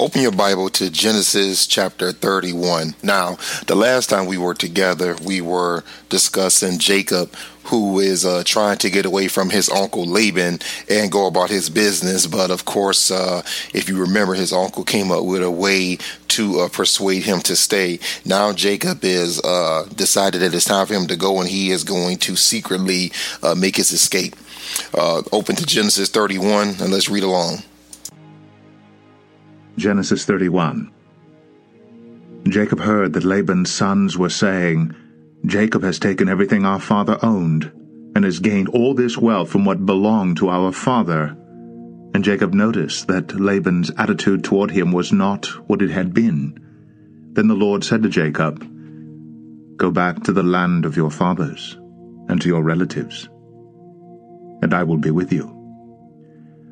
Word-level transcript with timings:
Open 0.00 0.22
your 0.22 0.32
Bible 0.32 0.70
to 0.70 0.88
Genesis 0.88 1.66
chapter 1.66 2.10
31. 2.10 2.94
Now, 3.02 3.36
the 3.66 3.74
last 3.74 4.08
time 4.08 4.24
we 4.24 4.38
were 4.38 4.54
together, 4.54 5.14
we 5.22 5.42
were 5.42 5.84
discussing 6.08 6.78
Jacob, 6.78 7.34
who 7.64 8.00
is 8.00 8.24
uh, 8.24 8.42
trying 8.46 8.78
to 8.78 8.88
get 8.88 9.04
away 9.04 9.28
from 9.28 9.50
his 9.50 9.68
uncle 9.68 10.06
Laban 10.06 10.60
and 10.88 11.12
go 11.12 11.26
about 11.26 11.50
his 11.50 11.68
business. 11.68 12.26
But 12.26 12.50
of 12.50 12.64
course, 12.64 13.10
uh, 13.10 13.42
if 13.74 13.90
you 13.90 14.00
remember, 14.00 14.32
his 14.32 14.54
uncle 14.54 14.84
came 14.84 15.12
up 15.12 15.26
with 15.26 15.42
a 15.42 15.50
way 15.50 15.98
to 16.28 16.60
uh, 16.60 16.68
persuade 16.70 17.24
him 17.24 17.40
to 17.40 17.54
stay. 17.54 17.98
Now, 18.24 18.54
Jacob 18.54 19.04
is 19.04 19.38
uh, 19.44 19.86
decided 19.94 20.38
that 20.40 20.54
it's 20.54 20.64
time 20.64 20.86
for 20.86 20.94
him 20.94 21.08
to 21.08 21.16
go, 21.16 21.40
and 21.40 21.48
he 21.50 21.72
is 21.72 21.84
going 21.84 22.16
to 22.20 22.36
secretly 22.36 23.12
uh, 23.42 23.54
make 23.54 23.76
his 23.76 23.92
escape. 23.92 24.34
Uh, 24.94 25.24
open 25.30 25.56
to 25.56 25.66
Genesis 25.66 26.08
31, 26.08 26.68
and 26.80 26.90
let's 26.90 27.10
read 27.10 27.22
along. 27.22 27.64
Genesis 29.80 30.26
31 30.26 30.92
Jacob 32.44 32.80
heard 32.80 33.14
that 33.14 33.24
Laban's 33.24 33.72
sons 33.72 34.18
were 34.18 34.28
saying, 34.28 34.94
Jacob 35.46 35.82
has 35.82 35.98
taken 35.98 36.28
everything 36.28 36.66
our 36.66 36.78
father 36.78 37.18
owned, 37.22 37.72
and 38.14 38.26
has 38.26 38.40
gained 38.40 38.68
all 38.68 38.92
this 38.92 39.16
wealth 39.16 39.48
from 39.48 39.64
what 39.64 39.86
belonged 39.86 40.36
to 40.36 40.50
our 40.50 40.70
father. 40.70 41.34
And 42.12 42.22
Jacob 42.22 42.52
noticed 42.52 43.06
that 43.06 43.40
Laban's 43.40 43.90
attitude 43.96 44.44
toward 44.44 44.70
him 44.70 44.92
was 44.92 45.14
not 45.14 45.46
what 45.66 45.80
it 45.80 45.90
had 45.90 46.12
been. 46.12 46.60
Then 47.32 47.48
the 47.48 47.54
Lord 47.54 47.82
said 47.82 48.02
to 48.02 48.10
Jacob, 48.10 48.60
Go 49.78 49.90
back 49.90 50.24
to 50.24 50.32
the 50.34 50.42
land 50.42 50.84
of 50.84 50.98
your 50.98 51.10
fathers, 51.10 51.78
and 52.28 52.38
to 52.42 52.48
your 52.48 52.62
relatives, 52.62 53.30
and 54.60 54.74
I 54.74 54.82
will 54.82 54.98
be 54.98 55.10
with 55.10 55.32
you. 55.32 55.59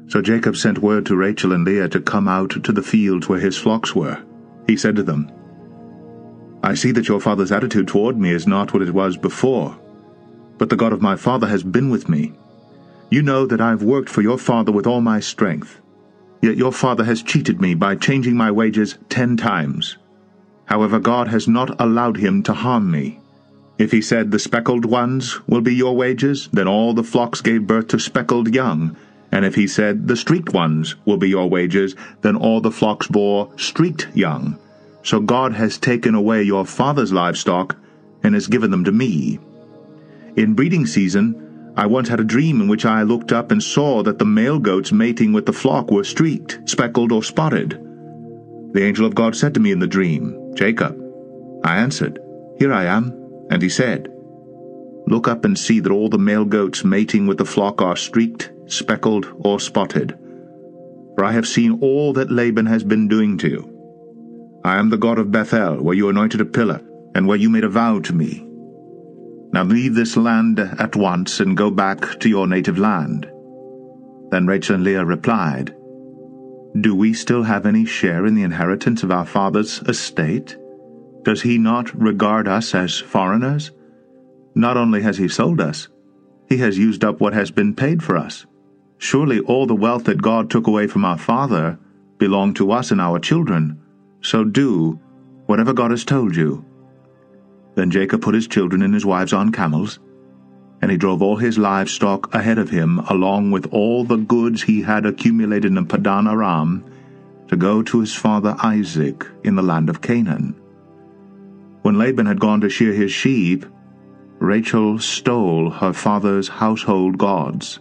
So 0.08 0.22
Jacob 0.22 0.56
sent 0.56 0.78
word 0.78 1.04
to 1.06 1.16
Rachel 1.16 1.52
and 1.52 1.64
Leah 1.64 1.88
to 1.90 2.00
come 2.00 2.28
out 2.28 2.50
to 2.64 2.72
the 2.72 2.82
fields 2.82 3.28
where 3.28 3.40
his 3.40 3.58
flocks 3.58 3.94
were. 3.94 4.22
He 4.66 4.76
said 4.76 4.96
to 4.96 5.02
them, 5.02 5.30
I 6.62 6.74
see 6.74 6.92
that 6.92 7.08
your 7.08 7.20
father's 7.20 7.52
attitude 7.52 7.88
toward 7.88 8.16
me 8.18 8.30
is 8.30 8.46
not 8.46 8.72
what 8.72 8.82
it 8.82 8.94
was 8.94 9.16
before, 9.16 9.78
but 10.56 10.70
the 10.70 10.76
God 10.76 10.92
of 10.92 11.02
my 11.02 11.14
father 11.14 11.46
has 11.46 11.62
been 11.62 11.90
with 11.90 12.08
me. 12.08 12.32
You 13.10 13.22
know 13.22 13.46
that 13.46 13.60
I 13.60 13.70
have 13.70 13.82
worked 13.82 14.08
for 14.08 14.22
your 14.22 14.38
father 14.38 14.72
with 14.72 14.86
all 14.86 15.00
my 15.00 15.20
strength. 15.20 15.80
Yet 16.42 16.56
your 16.56 16.72
father 16.72 17.04
has 17.04 17.22
cheated 17.22 17.60
me 17.60 17.74
by 17.74 17.94
changing 17.94 18.36
my 18.36 18.50
wages 18.50 18.98
ten 19.08 19.36
times. 19.36 19.98
However, 20.66 20.98
God 20.98 21.28
has 21.28 21.48
not 21.48 21.80
allowed 21.80 22.16
him 22.16 22.42
to 22.44 22.52
harm 22.52 22.90
me. 22.90 23.20
If 23.78 23.92
he 23.92 24.02
said, 24.02 24.30
The 24.30 24.38
speckled 24.38 24.84
ones 24.84 25.46
will 25.46 25.60
be 25.60 25.74
your 25.74 25.96
wages, 25.96 26.48
then 26.52 26.68
all 26.68 26.92
the 26.92 27.02
flocks 27.02 27.40
gave 27.40 27.66
birth 27.66 27.88
to 27.88 27.98
speckled 27.98 28.54
young. 28.54 28.96
And 29.30 29.44
if 29.44 29.54
he 29.54 29.66
said, 29.66 30.08
The 30.08 30.16
streaked 30.16 30.52
ones 30.52 30.96
will 31.04 31.18
be 31.18 31.28
your 31.28 31.48
wages, 31.48 31.94
then 32.22 32.36
all 32.36 32.60
the 32.60 32.70
flocks 32.70 33.06
bore 33.06 33.50
streaked 33.56 34.08
young. 34.14 34.58
So 35.02 35.20
God 35.20 35.54
has 35.54 35.78
taken 35.78 36.14
away 36.14 36.42
your 36.42 36.66
father's 36.66 37.12
livestock 37.12 37.76
and 38.22 38.34
has 38.34 38.46
given 38.46 38.70
them 38.70 38.84
to 38.84 38.92
me. 38.92 39.38
In 40.36 40.54
breeding 40.54 40.86
season, 40.86 41.72
I 41.76 41.86
once 41.86 42.08
had 42.08 42.20
a 42.20 42.24
dream 42.24 42.60
in 42.60 42.68
which 42.68 42.84
I 42.84 43.02
looked 43.02 43.32
up 43.32 43.52
and 43.52 43.62
saw 43.62 44.02
that 44.02 44.18
the 44.18 44.24
male 44.24 44.58
goats 44.58 44.92
mating 44.92 45.32
with 45.32 45.46
the 45.46 45.52
flock 45.52 45.90
were 45.90 46.04
streaked, 46.04 46.58
speckled, 46.68 47.12
or 47.12 47.22
spotted. 47.22 47.80
The 48.72 48.82
angel 48.82 49.06
of 49.06 49.14
God 49.14 49.36
said 49.36 49.54
to 49.54 49.60
me 49.60 49.72
in 49.72 49.78
the 49.78 49.86
dream, 49.86 50.54
Jacob. 50.54 51.00
I 51.64 51.78
answered, 51.78 52.18
Here 52.58 52.72
I 52.72 52.84
am. 52.84 53.14
And 53.50 53.62
he 53.62 53.68
said, 53.68 54.12
Look 55.08 55.26
up 55.26 55.46
and 55.46 55.58
see 55.58 55.80
that 55.80 55.90
all 55.90 56.10
the 56.10 56.18
male 56.18 56.44
goats 56.44 56.84
mating 56.84 57.26
with 57.26 57.38
the 57.38 57.46
flock 57.46 57.80
are 57.80 57.96
streaked, 57.96 58.52
speckled, 58.66 59.26
or 59.38 59.58
spotted. 59.58 60.18
For 61.14 61.24
I 61.24 61.32
have 61.32 61.48
seen 61.48 61.78
all 61.80 62.12
that 62.12 62.30
Laban 62.30 62.66
has 62.66 62.84
been 62.84 63.08
doing 63.08 63.38
to 63.38 63.48
you. 63.48 64.60
I 64.64 64.78
am 64.78 64.90
the 64.90 64.98
God 64.98 65.18
of 65.18 65.32
Bethel, 65.32 65.82
where 65.82 65.94
you 65.94 66.10
anointed 66.10 66.42
a 66.42 66.44
pillar, 66.44 66.82
and 67.14 67.26
where 67.26 67.38
you 67.38 67.48
made 67.48 67.64
a 67.64 67.70
vow 67.70 68.00
to 68.00 68.12
me. 68.12 68.46
Now 69.50 69.64
leave 69.64 69.94
this 69.94 70.14
land 70.14 70.60
at 70.60 70.94
once 70.94 71.40
and 71.40 71.56
go 71.56 71.70
back 71.70 72.20
to 72.20 72.28
your 72.28 72.46
native 72.46 72.76
land. 72.78 73.30
Then 74.30 74.46
Rachel 74.46 74.74
and 74.74 74.84
Leah 74.84 75.06
replied, 75.06 75.74
Do 76.78 76.94
we 76.94 77.14
still 77.14 77.44
have 77.44 77.64
any 77.64 77.86
share 77.86 78.26
in 78.26 78.34
the 78.34 78.42
inheritance 78.42 79.02
of 79.02 79.10
our 79.10 79.24
father's 79.24 79.80
estate? 79.88 80.58
Does 81.22 81.40
he 81.40 81.56
not 81.56 81.98
regard 81.98 82.46
us 82.46 82.74
as 82.74 82.98
foreigners? 82.98 83.70
Not 84.58 84.76
only 84.76 85.02
has 85.02 85.18
he 85.18 85.28
sold 85.28 85.60
us, 85.60 85.86
he 86.48 86.56
has 86.56 86.76
used 86.76 87.04
up 87.04 87.20
what 87.20 87.32
has 87.32 87.52
been 87.52 87.76
paid 87.76 88.02
for 88.02 88.16
us. 88.16 88.44
Surely 88.98 89.38
all 89.38 89.66
the 89.66 89.76
wealth 89.76 90.02
that 90.04 90.20
God 90.20 90.50
took 90.50 90.66
away 90.66 90.88
from 90.88 91.04
our 91.04 91.16
father 91.16 91.78
belonged 92.18 92.56
to 92.56 92.72
us 92.72 92.90
and 92.90 93.00
our 93.00 93.20
children. 93.20 93.80
So 94.20 94.42
do 94.42 94.98
whatever 95.46 95.72
God 95.72 95.92
has 95.92 96.04
told 96.04 96.34
you. 96.34 96.64
Then 97.76 97.92
Jacob 97.92 98.20
put 98.20 98.34
his 98.34 98.48
children 98.48 98.82
and 98.82 98.92
his 98.92 99.06
wives 99.06 99.32
on 99.32 99.52
camels, 99.52 100.00
and 100.82 100.90
he 100.90 100.96
drove 100.96 101.22
all 101.22 101.36
his 101.36 101.56
livestock 101.56 102.34
ahead 102.34 102.58
of 102.58 102.70
him, 102.70 102.98
along 103.10 103.52
with 103.52 103.66
all 103.70 104.02
the 104.02 104.16
goods 104.16 104.64
he 104.64 104.82
had 104.82 105.06
accumulated 105.06 105.70
in 105.76 105.86
Padan 105.86 106.26
Aram, 106.26 106.84
to 107.46 107.54
go 107.54 107.80
to 107.84 108.00
his 108.00 108.12
father 108.12 108.56
Isaac 108.58 109.24
in 109.44 109.54
the 109.54 109.62
land 109.62 109.88
of 109.88 110.02
Canaan. 110.02 110.56
When 111.82 111.96
Laban 111.96 112.26
had 112.26 112.40
gone 112.40 112.60
to 112.62 112.68
shear 112.68 112.92
his 112.92 113.12
sheep, 113.12 113.64
Rachel 114.38 114.98
stole 114.98 115.70
her 115.70 115.92
father's 115.92 116.48
household 116.48 117.18
gods. 117.18 117.80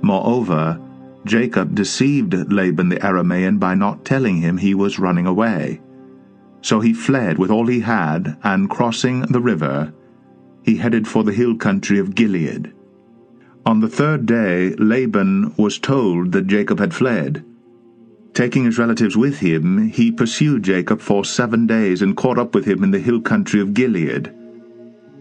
Moreover, 0.00 0.80
Jacob 1.24 1.74
deceived 1.74 2.34
Laban 2.52 2.88
the 2.88 2.96
Aramean 2.96 3.60
by 3.60 3.74
not 3.74 4.04
telling 4.04 4.38
him 4.38 4.56
he 4.56 4.74
was 4.74 4.98
running 4.98 5.26
away. 5.26 5.80
So 6.62 6.80
he 6.80 6.92
fled 6.92 7.38
with 7.38 7.50
all 7.50 7.66
he 7.66 7.80
had, 7.80 8.36
and 8.42 8.70
crossing 8.70 9.20
the 9.22 9.40
river, 9.40 9.92
he 10.62 10.76
headed 10.76 11.06
for 11.06 11.24
the 11.24 11.32
hill 11.32 11.56
country 11.56 11.98
of 11.98 12.14
Gilead. 12.14 12.72
On 13.66 13.80
the 13.80 13.88
third 13.88 14.26
day 14.26 14.74
Laban 14.76 15.54
was 15.56 15.78
told 15.78 16.32
that 16.32 16.46
Jacob 16.46 16.78
had 16.80 16.94
fled. 16.94 17.44
Taking 18.34 18.64
his 18.64 18.78
relatives 18.78 19.16
with 19.16 19.38
him, 19.38 19.88
he 19.88 20.10
pursued 20.10 20.62
Jacob 20.62 21.00
for 21.00 21.24
seven 21.24 21.66
days 21.66 22.00
and 22.00 22.16
caught 22.16 22.38
up 22.38 22.54
with 22.54 22.64
him 22.64 22.82
in 22.82 22.90
the 22.90 22.98
hill 22.98 23.20
country 23.20 23.60
of 23.60 23.74
Gilead. 23.74 24.32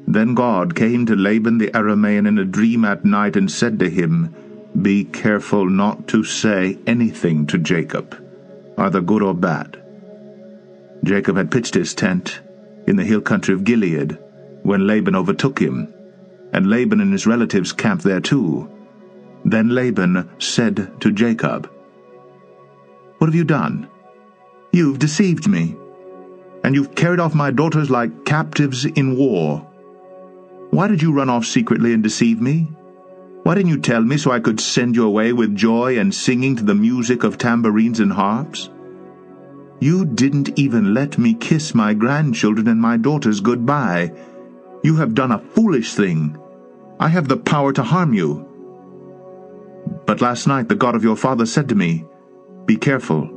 Then 0.07 0.33
God 0.33 0.75
came 0.75 1.05
to 1.05 1.15
Laban 1.15 1.57
the 1.57 1.67
Aramean 1.69 2.27
in 2.27 2.37
a 2.37 2.45
dream 2.45 2.85
at 2.85 3.05
night 3.05 3.35
and 3.35 3.49
said 3.49 3.79
to 3.79 3.89
him, 3.89 4.35
be 4.79 5.03
careful 5.03 5.69
not 5.69 6.07
to 6.07 6.23
say 6.23 6.77
anything 6.87 7.45
to 7.47 7.57
Jacob, 7.57 8.15
either 8.77 9.01
good 9.01 9.21
or 9.21 9.33
bad. 9.33 9.81
Jacob 11.03 11.35
had 11.35 11.51
pitched 11.51 11.73
his 11.73 11.93
tent 11.93 12.39
in 12.87 12.95
the 12.95 13.03
hill 13.03 13.21
country 13.21 13.53
of 13.53 13.65
Gilead 13.65 14.17
when 14.63 14.87
Laban 14.87 15.15
overtook 15.15 15.59
him, 15.59 15.93
and 16.53 16.69
Laban 16.69 17.01
and 17.01 17.11
his 17.11 17.27
relatives 17.27 17.73
camped 17.73 18.03
there 18.03 18.21
too. 18.21 18.69
Then 19.43 19.69
Laban 19.69 20.29
said 20.39 21.01
to 21.01 21.11
Jacob, 21.11 21.69
What 23.17 23.27
have 23.27 23.35
you 23.35 23.43
done? 23.43 23.89
You've 24.71 24.99
deceived 24.99 25.47
me, 25.49 25.75
and 26.63 26.75
you've 26.75 26.95
carried 26.95 27.19
off 27.19 27.35
my 27.35 27.51
daughters 27.51 27.89
like 27.89 28.23
captives 28.23 28.85
in 28.85 29.17
war. 29.17 29.67
Why 30.71 30.87
did 30.87 31.01
you 31.01 31.11
run 31.11 31.29
off 31.29 31.45
secretly 31.45 31.93
and 31.93 32.01
deceive 32.01 32.39
me? 32.39 32.71
Why 33.43 33.55
didn't 33.55 33.71
you 33.71 33.79
tell 33.79 34.01
me 34.01 34.17
so 34.17 34.31
I 34.31 34.39
could 34.39 34.61
send 34.61 34.95
you 34.95 35.05
away 35.05 35.33
with 35.33 35.53
joy 35.53 35.99
and 35.99 36.15
singing 36.15 36.55
to 36.55 36.63
the 36.63 36.73
music 36.73 37.25
of 37.25 37.37
tambourines 37.37 37.99
and 37.99 38.13
harps? 38.13 38.69
You 39.81 40.05
didn't 40.05 40.57
even 40.57 40.93
let 40.93 41.17
me 41.17 41.33
kiss 41.33 41.75
my 41.75 41.93
grandchildren 41.93 42.69
and 42.69 42.79
my 42.79 42.95
daughters 42.95 43.41
goodbye. 43.41 44.13
You 44.81 44.95
have 44.95 45.13
done 45.13 45.33
a 45.33 45.39
foolish 45.39 45.93
thing. 45.93 46.37
I 47.01 47.09
have 47.09 47.27
the 47.27 47.37
power 47.37 47.73
to 47.73 47.83
harm 47.83 48.13
you. 48.13 48.47
But 50.05 50.21
last 50.21 50.47
night 50.47 50.69
the 50.69 50.75
God 50.75 50.95
of 50.95 51.03
your 51.03 51.17
father 51.17 51.45
said 51.45 51.67
to 51.69 51.75
me, 51.75 52.05
Be 52.65 52.77
careful, 52.77 53.29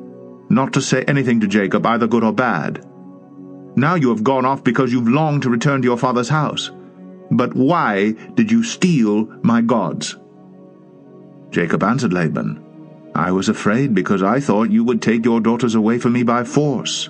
not 0.51 0.73
to 0.75 0.81
say 0.81 1.03
anything 1.09 1.41
to 1.41 1.49
Jacob, 1.49 1.85
either 1.85 2.07
good 2.07 2.23
or 2.23 2.33
bad. 2.33 2.87
Now 3.75 3.97
you 3.97 4.11
have 4.11 4.23
gone 4.23 4.45
off 4.45 4.63
because 4.63 4.93
you've 4.93 5.09
longed 5.09 5.43
to 5.43 5.51
return 5.51 5.83
to 5.83 5.89
your 5.89 5.99
father's 5.99 6.29
house. 6.29 6.71
But 7.31 7.55
why 7.55 8.13
did 8.35 8.51
you 8.51 8.63
steal 8.63 9.27
my 9.43 9.61
gods? 9.61 10.17
Jacob 11.51 11.83
answered 11.83 12.13
Laban, 12.13 12.63
I 13.15 13.31
was 13.31 13.49
afraid 13.49 13.95
because 13.95 14.23
I 14.23 14.41
thought 14.41 14.71
you 14.71 14.83
would 14.85 15.01
take 15.01 15.25
your 15.25 15.41
daughters 15.41 15.75
away 15.75 15.99
from 15.99 16.15
me 16.15 16.25
by 16.25 16.45
force. 16.45 17.09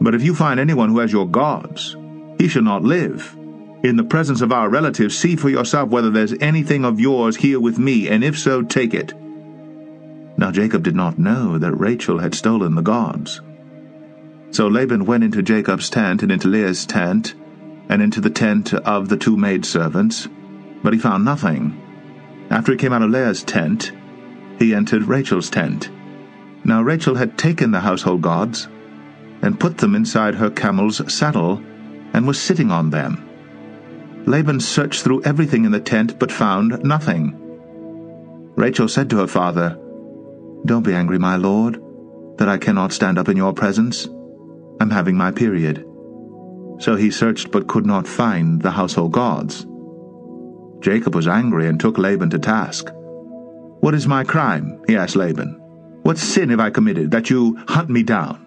But 0.00 0.14
if 0.14 0.22
you 0.22 0.34
find 0.34 0.58
anyone 0.58 0.90
who 0.90 0.98
has 0.98 1.12
your 1.12 1.28
gods, 1.28 1.96
he 2.38 2.48
shall 2.48 2.62
not 2.62 2.82
live. 2.82 3.36
In 3.84 3.96
the 3.96 4.02
presence 4.02 4.40
of 4.40 4.50
our 4.50 4.68
relatives, 4.68 5.16
see 5.16 5.36
for 5.36 5.50
yourself 5.50 5.90
whether 5.90 6.10
there's 6.10 6.34
anything 6.40 6.84
of 6.84 6.98
yours 6.98 7.36
here 7.36 7.60
with 7.60 7.78
me, 7.78 8.08
and 8.08 8.24
if 8.24 8.38
so, 8.38 8.62
take 8.62 8.92
it. 8.92 9.12
Now 10.36 10.50
Jacob 10.50 10.82
did 10.82 10.96
not 10.96 11.18
know 11.18 11.58
that 11.58 11.74
Rachel 11.74 12.18
had 12.18 12.34
stolen 12.34 12.74
the 12.74 12.82
gods. 12.82 13.40
So 14.50 14.66
Laban 14.68 15.04
went 15.04 15.22
into 15.22 15.42
Jacob's 15.42 15.90
tent 15.90 16.22
and 16.22 16.32
into 16.32 16.48
Leah's 16.48 16.86
tent, 16.86 17.34
and 17.88 18.02
into 18.02 18.20
the 18.20 18.30
tent 18.30 18.74
of 18.74 19.08
the 19.08 19.16
two 19.16 19.36
maidservants, 19.36 20.28
but 20.82 20.92
he 20.92 20.98
found 20.98 21.24
nothing. 21.24 21.80
After 22.50 22.72
he 22.72 22.78
came 22.78 22.92
out 22.92 23.02
of 23.02 23.10
Leah's 23.10 23.42
tent, 23.42 23.92
he 24.58 24.74
entered 24.74 25.04
Rachel's 25.04 25.50
tent. 25.50 25.90
Now 26.64 26.82
Rachel 26.82 27.14
had 27.14 27.36
taken 27.36 27.70
the 27.70 27.80
household 27.80 28.22
gods, 28.22 28.68
and 29.42 29.60
put 29.60 29.78
them 29.78 29.94
inside 29.94 30.34
her 30.34 30.50
camel's 30.50 31.00
saddle, 31.12 31.62
and 32.14 32.26
was 32.26 32.40
sitting 32.40 32.70
on 32.70 32.90
them. 32.90 33.28
Laban 34.26 34.60
searched 34.60 35.02
through 35.02 35.22
everything 35.24 35.64
in 35.66 35.72
the 35.72 35.80
tent, 35.80 36.18
but 36.18 36.32
found 36.32 36.82
nothing. 36.82 37.36
Rachel 38.56 38.88
said 38.88 39.10
to 39.10 39.18
her 39.18 39.26
father, 39.26 39.78
Don't 40.64 40.84
be 40.84 40.94
angry, 40.94 41.18
my 41.18 41.36
lord, 41.36 41.82
that 42.38 42.48
I 42.48 42.56
cannot 42.56 42.92
stand 42.92 43.18
up 43.18 43.28
in 43.28 43.36
your 43.36 43.52
presence. 43.52 44.08
I'm 44.80 44.90
having 44.90 45.16
my 45.16 45.30
period. 45.30 45.84
So 46.78 46.96
he 46.96 47.10
searched 47.10 47.50
but 47.50 47.66
could 47.66 47.86
not 47.86 48.06
find 48.06 48.60
the 48.60 48.70
household 48.70 49.12
gods. 49.12 49.66
Jacob 50.80 51.14
was 51.14 51.28
angry 51.28 51.68
and 51.68 51.80
took 51.80 51.98
Laban 51.98 52.30
to 52.30 52.38
task. 52.38 52.90
What 53.80 53.94
is 53.94 54.06
my 54.06 54.24
crime? 54.24 54.82
he 54.86 54.96
asked 54.96 55.16
Laban. 55.16 55.60
What 56.02 56.18
sin 56.18 56.50
have 56.50 56.60
I 56.60 56.70
committed 56.70 57.10
that 57.12 57.30
you 57.30 57.56
hunt 57.68 57.88
me 57.88 58.02
down? 58.02 58.44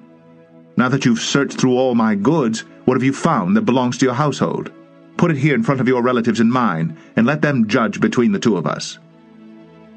Now 0.78 0.90
that 0.90 1.06
you've 1.06 1.20
searched 1.20 1.60
through 1.60 1.76
all 1.76 1.96
my 1.96 2.14
goods, 2.14 2.64
what 2.86 2.96
have 2.96 3.04
you 3.04 3.14
found 3.14 3.58
that 3.58 3.64
belongs 3.64 3.98
to 3.98 4.06
your 4.06 4.14
household? 4.14 4.72
Put 5.18 5.32
it 5.32 5.38
here 5.38 5.56
in 5.56 5.64
front 5.64 5.82
of 5.82 5.88
your 5.88 6.04
relatives 6.04 6.40
and 6.40 6.52
mine, 6.52 6.96
and 7.16 7.26
let 7.26 7.42
them 7.42 7.68
judge 7.68 8.00
between 8.00 8.32
the 8.32 8.40
two 8.40 8.56
of 8.56 8.68
us. 8.68 9.00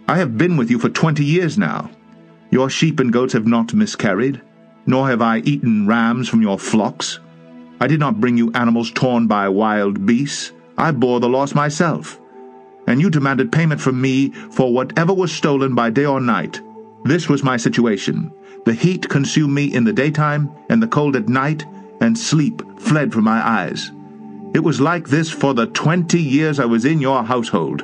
I 0.09 0.17
have 0.17 0.38
been 0.38 0.56
with 0.56 0.71
you 0.71 0.79
for 0.79 0.88
twenty 0.88 1.25
years 1.25 1.59
now. 1.59 1.91
Your 2.50 2.71
sheep 2.71 2.99
and 2.99 3.12
goats 3.12 3.35
have 3.35 3.47
not 3.47 3.75
miscarried, 3.75 4.41
nor 4.87 5.09
have 5.09 5.21
I 5.21 5.38
eaten 5.41 5.87
rams 5.87 6.29
from 6.29 6.41
your 6.41 6.59
flocks. 6.59 7.21
I 7.81 7.87
did 7.87 7.99
not 7.99 8.21
bring 8.21 8.37
you 8.37 8.53
animals 8.53 8.91
torn 8.91 9.27
by 9.27 9.49
wild 9.49 10.05
beasts. 10.05 10.53
I 10.77 10.93
bore 10.93 11.19
the 11.19 11.29
loss 11.29 11.55
myself. 11.55 12.21
And 12.87 13.00
you 13.00 13.11
demanded 13.11 13.50
payment 13.50 13.81
from 13.81 14.00
me 14.00 14.31
for 14.31 14.73
whatever 14.73 15.15
was 15.15 15.32
stolen 15.32 15.75
by 15.75 15.91
day 15.91 16.05
or 16.05 16.21
night. 16.21 16.61
This 17.05 17.29
was 17.29 17.43
my 17.43 17.56
situation. 17.56 18.32
The 18.67 18.75
heat 18.75 19.09
consumed 19.09 19.55
me 19.55 19.73
in 19.75 19.85
the 19.85 19.93
daytime, 19.93 20.50
and 20.69 20.82
the 20.82 20.88
cold 20.88 21.17
at 21.17 21.29
night, 21.29 21.65
and 22.03 22.19
sleep 22.19 22.62
fled 22.79 23.12
from 23.12 23.25
my 23.25 23.41
eyes. 23.47 23.91
It 24.53 24.61
was 24.61 24.81
like 24.81 25.09
this 25.09 25.31
for 25.31 25.55
the 25.55 25.67
twenty 25.69 26.21
years 26.21 26.61
I 26.61 26.67
was 26.67 26.85
in 26.85 27.00
your 27.00 27.23
household. 27.23 27.82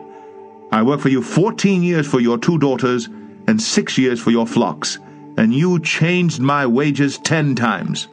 I 0.72 0.82
worked 0.82 1.02
for 1.02 1.08
you 1.08 1.22
fourteen 1.22 1.82
years 1.82 2.06
for 2.06 2.20
your 2.20 2.36
two 2.36 2.58
daughters, 2.58 3.08
and 3.46 3.62
six 3.62 3.96
years 3.96 4.20
for 4.20 4.32
your 4.32 4.46
flocks, 4.46 4.98
and 5.38 5.54
you 5.54 5.78
changed 5.80 6.40
my 6.40 6.66
wages 6.66 7.16
ten 7.18 7.54
times. 7.54 8.08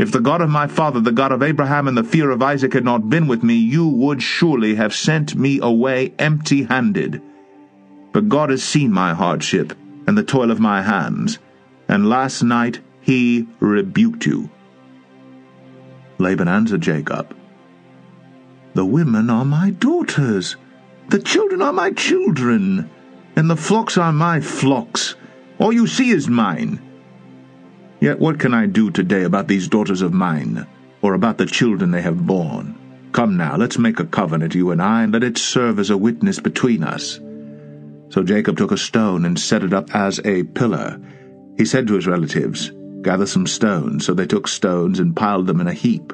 If 0.00 0.10
the 0.10 0.20
God 0.20 0.40
of 0.40 0.48
my 0.48 0.66
father, 0.66 0.98
the 0.98 1.12
God 1.12 1.30
of 1.30 1.42
Abraham, 1.42 1.86
and 1.86 1.96
the 1.96 2.02
fear 2.02 2.30
of 2.30 2.42
Isaac 2.42 2.72
had 2.72 2.84
not 2.84 3.10
been 3.10 3.26
with 3.26 3.42
me, 3.42 3.54
you 3.54 3.86
would 3.86 4.22
surely 4.22 4.74
have 4.76 4.94
sent 4.94 5.34
me 5.34 5.60
away 5.60 6.14
empty 6.18 6.62
handed. 6.62 7.20
But 8.12 8.30
God 8.30 8.48
has 8.50 8.64
seen 8.64 8.92
my 8.92 9.12
hardship 9.12 9.76
and 10.06 10.16
the 10.16 10.24
toil 10.24 10.50
of 10.50 10.58
my 10.58 10.82
hands 10.82 11.38
and 11.90 12.08
last 12.08 12.44
night 12.44 12.78
he 13.00 13.48
rebuked 13.58 14.24
you. 14.24 14.48
Laban 16.18 16.46
answered 16.46 16.82
Jacob, 16.82 17.36
The 18.74 18.84
women 18.84 19.28
are 19.28 19.44
my 19.44 19.70
daughters, 19.70 20.54
the 21.08 21.18
children 21.18 21.60
are 21.60 21.72
my 21.72 21.90
children, 21.90 22.88
and 23.34 23.50
the 23.50 23.56
flocks 23.56 23.98
are 23.98 24.12
my 24.12 24.38
flocks. 24.40 25.16
All 25.58 25.72
you 25.72 25.88
see 25.88 26.10
is 26.10 26.28
mine. 26.28 26.80
Yet 28.00 28.18
what 28.18 28.38
can 28.38 28.54
I 28.54 28.66
do 28.66 28.90
today 28.90 29.24
about 29.24 29.46
these 29.46 29.68
daughters 29.68 30.02
of 30.02 30.12
mine, 30.12 30.66
or 31.02 31.14
about 31.14 31.38
the 31.38 31.46
children 31.46 31.90
they 31.90 32.02
have 32.02 32.26
borne? 32.26 32.74
Come 33.12 33.36
now, 33.36 33.56
let's 33.56 33.78
make 33.78 34.00
a 34.00 34.06
covenant, 34.06 34.54
you 34.54 34.70
and 34.70 34.80
I, 34.80 35.02
and 35.02 35.12
let 35.12 35.22
it 35.22 35.36
serve 35.36 35.78
as 35.78 35.90
a 35.90 35.98
witness 35.98 36.40
between 36.40 36.82
us. 36.82 37.20
So 38.08 38.22
Jacob 38.22 38.56
took 38.56 38.72
a 38.72 38.76
stone 38.76 39.24
and 39.24 39.38
set 39.38 39.62
it 39.62 39.72
up 39.72 39.94
as 39.94 40.20
a 40.24 40.44
pillar, 40.44 41.00
he 41.58 41.66
said 41.66 41.86
to 41.88 41.94
his 41.94 42.06
relatives, 42.06 42.72
Gather 43.02 43.26
some 43.26 43.46
stones. 43.46 44.06
So 44.06 44.14
they 44.14 44.26
took 44.26 44.48
stones 44.48 44.98
and 44.98 45.14
piled 45.14 45.46
them 45.46 45.60
in 45.60 45.68
a 45.68 45.74
heap, 45.74 46.12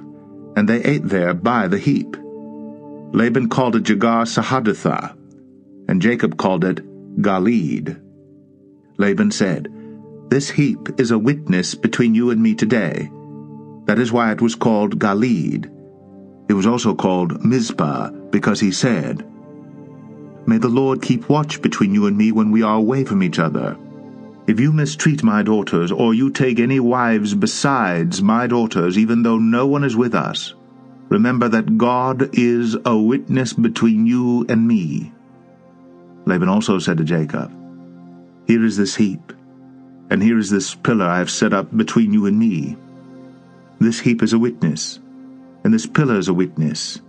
and 0.56 0.68
they 0.68 0.82
ate 0.82 1.04
there 1.04 1.34
by 1.34 1.68
the 1.68 1.78
heap. 1.78 2.16
Laban 3.12 3.48
called 3.48 3.76
it 3.76 3.84
Jagar 3.84 4.26
Sahadutha, 4.26 5.16
and 5.88 6.02
Jacob 6.02 6.36
called 6.36 6.64
it 6.64 6.84
Galeed. 7.22 8.00
Laban 8.98 9.30
said, 9.30 9.72
This 10.28 10.50
heap 10.50 10.88
is 10.98 11.12
a 11.12 11.18
witness 11.18 11.76
between 11.76 12.14
you 12.14 12.30
and 12.30 12.42
me 12.42 12.54
today. 12.54 13.10
That 13.84 14.00
is 14.00 14.10
why 14.10 14.32
it 14.32 14.42
was 14.42 14.56
called 14.56 14.98
Galeed. 14.98 15.70
It 16.48 16.52
was 16.52 16.66
also 16.66 16.94
called 16.94 17.44
Mizpah, 17.44 18.10
because 18.30 18.58
he 18.58 18.72
said, 18.72 19.24
May 20.46 20.58
the 20.58 20.68
Lord 20.68 21.00
keep 21.00 21.28
watch 21.28 21.62
between 21.62 21.94
you 21.94 22.06
and 22.06 22.18
me 22.18 22.32
when 22.32 22.50
we 22.50 22.62
are 22.62 22.76
away 22.76 23.04
from 23.04 23.22
each 23.22 23.38
other. 23.38 23.76
If 24.48 24.58
you 24.58 24.72
mistreat 24.72 25.22
my 25.22 25.44
daughters, 25.44 25.92
or 25.92 26.12
you 26.12 26.30
take 26.30 26.58
any 26.58 26.80
wives 26.80 27.34
besides 27.34 28.20
my 28.20 28.48
daughters, 28.48 28.98
even 28.98 29.22
though 29.22 29.38
no 29.38 29.66
one 29.66 29.84
is 29.84 29.96
with 29.96 30.14
us, 30.14 30.54
remember 31.08 31.48
that 31.48 31.78
God 31.78 32.30
is 32.32 32.76
a 32.84 32.96
witness 32.96 33.52
between 33.52 34.06
you 34.06 34.44
and 34.48 34.66
me. 34.66 35.12
Laban 36.26 36.48
also 36.48 36.80
said 36.80 36.98
to 36.98 37.04
Jacob, 37.04 37.52
Here 38.48 38.64
is 38.64 38.76
this 38.76 38.96
heap, 38.96 39.32
and 40.10 40.22
here 40.22 40.38
is 40.38 40.50
this 40.50 40.74
pillar 40.74 41.06
I 41.06 41.18
have 41.18 41.30
set 41.30 41.52
up 41.52 41.76
between 41.76 42.12
you 42.12 42.26
and 42.26 42.38
me. 42.38 42.76
This 43.78 44.00
heap 44.00 44.22
is 44.22 44.32
a 44.32 44.38
witness, 44.38 45.00
and 45.64 45.72
this 45.72 45.86
pillar 45.86 46.16
is 46.16 46.28
a 46.28 46.34
witness 46.34 47.00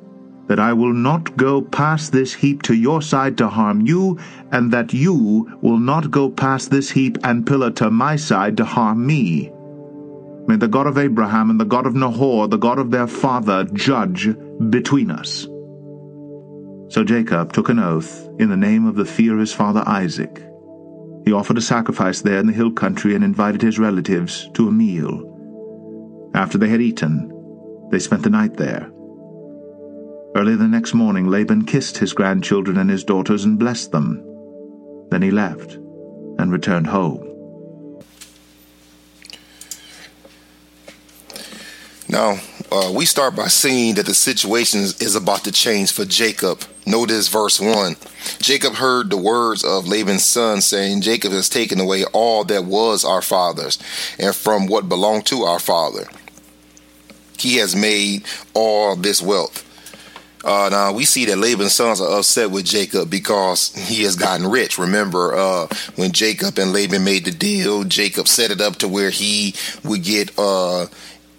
that 0.47 0.59
I 0.59 0.73
will 0.73 0.93
not 0.93 1.35
go 1.37 1.61
past 1.61 2.11
this 2.11 2.33
heap 2.33 2.63
to 2.63 2.73
your 2.73 3.01
side 3.01 3.37
to 3.37 3.49
harm 3.49 3.81
you, 3.85 4.17
and 4.51 4.71
that 4.71 4.93
you 4.93 5.57
will 5.61 5.77
not 5.77 6.09
go 6.09 6.29
past 6.29 6.71
this 6.71 6.89
heap 6.89 7.17
and 7.23 7.45
pillar 7.45 7.69
to 7.71 7.91
my 7.91 8.15
side 8.15 8.57
to 8.57 8.65
harm 8.65 9.05
me. 9.05 9.51
May 10.47 10.55
the 10.55 10.69
God 10.69 10.87
of 10.87 10.97
Abraham 10.97 11.49
and 11.49 11.59
the 11.59 11.65
God 11.65 11.85
of 11.85 11.95
Nahor, 11.95 12.47
the 12.47 12.57
God 12.57 12.79
of 12.79 12.91
their 12.91 13.07
father, 13.07 13.65
judge 13.65 14.29
between 14.69 15.11
us. 15.11 15.43
So 16.89 17.03
Jacob 17.03 17.51
took 17.51 17.67
an 17.67 17.79
oath 17.79 18.29
in 18.39 18.49
the 18.49 18.55
name 18.55 18.85
of 18.85 18.95
the 18.95 19.05
fear 19.05 19.33
of 19.33 19.41
his 19.41 19.53
father 19.53 19.83
Isaac. 19.85 20.41
He 21.27 21.33
offered 21.33 21.57
a 21.57 21.61
sacrifice 21.61 22.21
there 22.21 22.39
in 22.39 22.47
the 22.47 22.53
hill 22.53 22.71
country 22.71 23.13
and 23.13 23.21
invited 23.21 23.61
his 23.61 23.77
relatives 23.77 24.49
to 24.53 24.69
a 24.69 24.71
meal. 24.71 26.31
After 26.33 26.57
they 26.57 26.69
had 26.69 26.79
eaten, 26.79 27.29
they 27.91 27.99
spent 27.99 28.23
the 28.23 28.29
night 28.29 28.55
there. 28.55 28.89
Early 30.37 30.55
the 30.55 30.69
next 30.69 30.93
morning, 30.93 31.27
Laban 31.27 31.65
kissed 31.65 31.97
his 31.97 32.13
grandchildren 32.13 32.77
and 32.77 32.89
his 32.89 33.03
daughters 33.03 33.43
and 33.43 33.59
blessed 33.59 33.91
them. 33.91 34.23
Then 35.09 35.21
he 35.21 35.29
left 35.29 35.73
and 36.39 36.49
returned 36.49 36.87
home. 36.87 37.26
Now, 42.09 42.39
uh, 42.71 42.91
we 42.93 43.05
start 43.05 43.35
by 43.35 43.47
seeing 43.47 43.95
that 43.95 44.05
the 44.05 44.13
situation 44.13 44.81
is 44.81 45.15
about 45.15 45.43
to 45.43 45.51
change 45.51 45.91
for 45.91 46.05
Jacob. 46.05 46.61
Notice 46.85 47.27
verse 47.27 47.59
1. 47.59 47.97
Jacob 48.39 48.75
heard 48.75 49.09
the 49.09 49.17
words 49.17 49.63
of 49.63 49.87
Laban's 49.87 50.25
son 50.25 50.61
saying, 50.61 51.01
Jacob 51.01 51.33
has 51.33 51.49
taken 51.49 51.79
away 51.81 52.05
all 52.13 52.45
that 52.45 52.63
was 52.63 53.03
our 53.03 53.21
father's, 53.21 53.77
and 54.17 54.33
from 54.33 54.67
what 54.67 54.87
belonged 54.87 55.25
to 55.27 55.43
our 55.43 55.59
father. 55.59 56.07
He 57.37 57.57
has 57.57 57.75
made 57.75 58.23
all 58.53 58.95
this 58.95 59.21
wealth. 59.21 59.63
Uh, 60.45 60.69
now 60.71 60.93
we 60.93 61.03
see 61.03 61.25
that 61.25 61.37
Laban's 61.37 61.73
sons 61.73 61.99
are 61.99 62.19
upset 62.19 62.51
with 62.51 62.63
Jacob 62.63 63.09
because 63.09 63.75
he 63.75 64.03
has 64.03 64.15
gotten 64.15 64.47
rich. 64.47 64.77
Remember, 64.77 65.35
uh, 65.35 65.67
when 65.97 66.13
Jacob 66.13 66.57
and 66.57 66.71
Laban 66.71 67.03
made 67.03 67.25
the 67.25 67.31
deal, 67.31 67.83
Jacob 67.83 68.29
set 68.29 68.49
it 68.49 68.61
up 68.61 68.77
to 68.77 68.87
where 68.87 69.09
he 69.09 69.55
would 69.83 70.03
get 70.03 70.31
uh, 70.37 70.85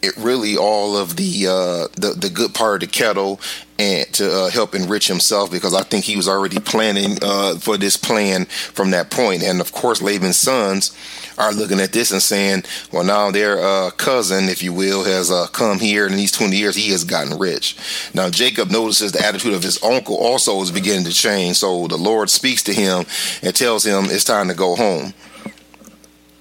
it 0.03 0.17
really 0.17 0.57
all 0.57 0.97
of 0.97 1.17
the 1.17 1.47
uh, 1.47 1.89
the 2.01 2.15
the 2.17 2.31
good 2.31 2.55
part 2.55 2.83
of 2.83 2.89
the 2.89 2.93
kettle 2.93 3.41
and 3.79 4.13
to 4.13 4.31
uh, 4.31 4.51
help 4.51 4.75
enrich 4.75 5.07
himself 5.07 5.51
because 5.53 5.73
I 5.73 5.83
think 5.83 6.05
he 6.05 6.17
was 6.17 6.29
already 6.29 6.59
planning 6.59 7.17
uh, 7.23 7.57
for 7.59 7.77
this 7.77 7.97
plan 7.97 8.47
from 8.47 8.91
that 8.91 9.11
point. 9.11 9.43
And 9.45 9.61
of 9.61 9.73
course, 9.73 10.03
Laban's 10.03 10.37
sons 10.37 10.97
are 11.39 11.53
looking 11.53 11.79
at 11.79 11.93
this 11.93 12.11
and 12.11 12.21
saying, 12.21 12.65
well, 12.91 13.05
now 13.05 13.31
their 13.31 13.61
uh, 13.61 13.91
cousin, 13.93 14.49
if 14.49 14.65
you 14.65 14.73
will, 14.73 15.05
has 15.05 15.31
uh, 15.31 15.47
come 15.53 15.79
here 15.79 16.05
and 16.05 16.13
in 16.13 16.19
these 16.19 16.33
20 16.33 16.57
years 16.57 16.75
he 16.75 16.91
has 16.91 17.05
gotten 17.05 17.39
rich. 17.39 17.77
Now, 18.15 18.29
Jacob 18.29 18.71
notices 18.71 19.13
the 19.13 19.25
attitude 19.25 19.55
of 19.55 19.63
his 19.63 19.83
uncle 19.85 20.17
also 20.17 20.61
is 20.61 20.73
beginning 20.73 21.05
to 21.05 21.13
change. 21.13 21.59
So 21.59 21.87
the 21.87 21.97
Lord 21.97 22.31
speaks 22.31 22.65
to 22.65 22.75
him 22.75 23.07
and 23.43 23.55
tells 23.55 23.87
him 23.87 24.07
it's 24.07 24.25
time 24.25 24.49
to 24.49 24.55
go 24.55 24.75
home. 24.75 25.15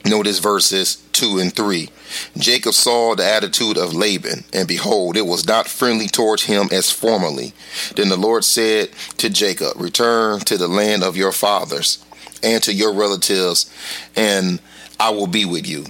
Notice 0.08 0.40
verses 0.40 0.98
2 1.14 1.40
and 1.40 1.54
3. 1.54 1.90
Jacob 2.38 2.74
saw 2.74 3.16
the 3.16 3.26
attitude 3.26 3.78
of 3.78 3.94
Laban, 3.94 4.46
and 4.54 4.68
behold, 4.68 5.18
it 5.18 5.26
was 5.26 5.46
not 5.46 5.68
friendly 5.68 6.08
towards 6.08 6.44
him 6.44 6.70
as 6.72 6.92
formerly. 6.92 7.54
Then 7.96 8.10
the 8.10 8.18
Lord 8.18 8.46
said 8.46 8.90
to 9.18 9.30
Jacob, 9.30 9.74
Return 9.76 10.40
to 10.42 10.58
the 10.58 10.68
land 10.68 11.04
of 11.04 11.18
your 11.18 11.32
fathers 11.32 12.04
and 12.42 12.64
to 12.64 12.74
your 12.74 12.94
relatives, 12.94 13.72
and 14.16 14.62
I 15.00 15.10
will 15.10 15.28
be 15.28 15.46
with 15.46 15.68
you. 15.68 15.86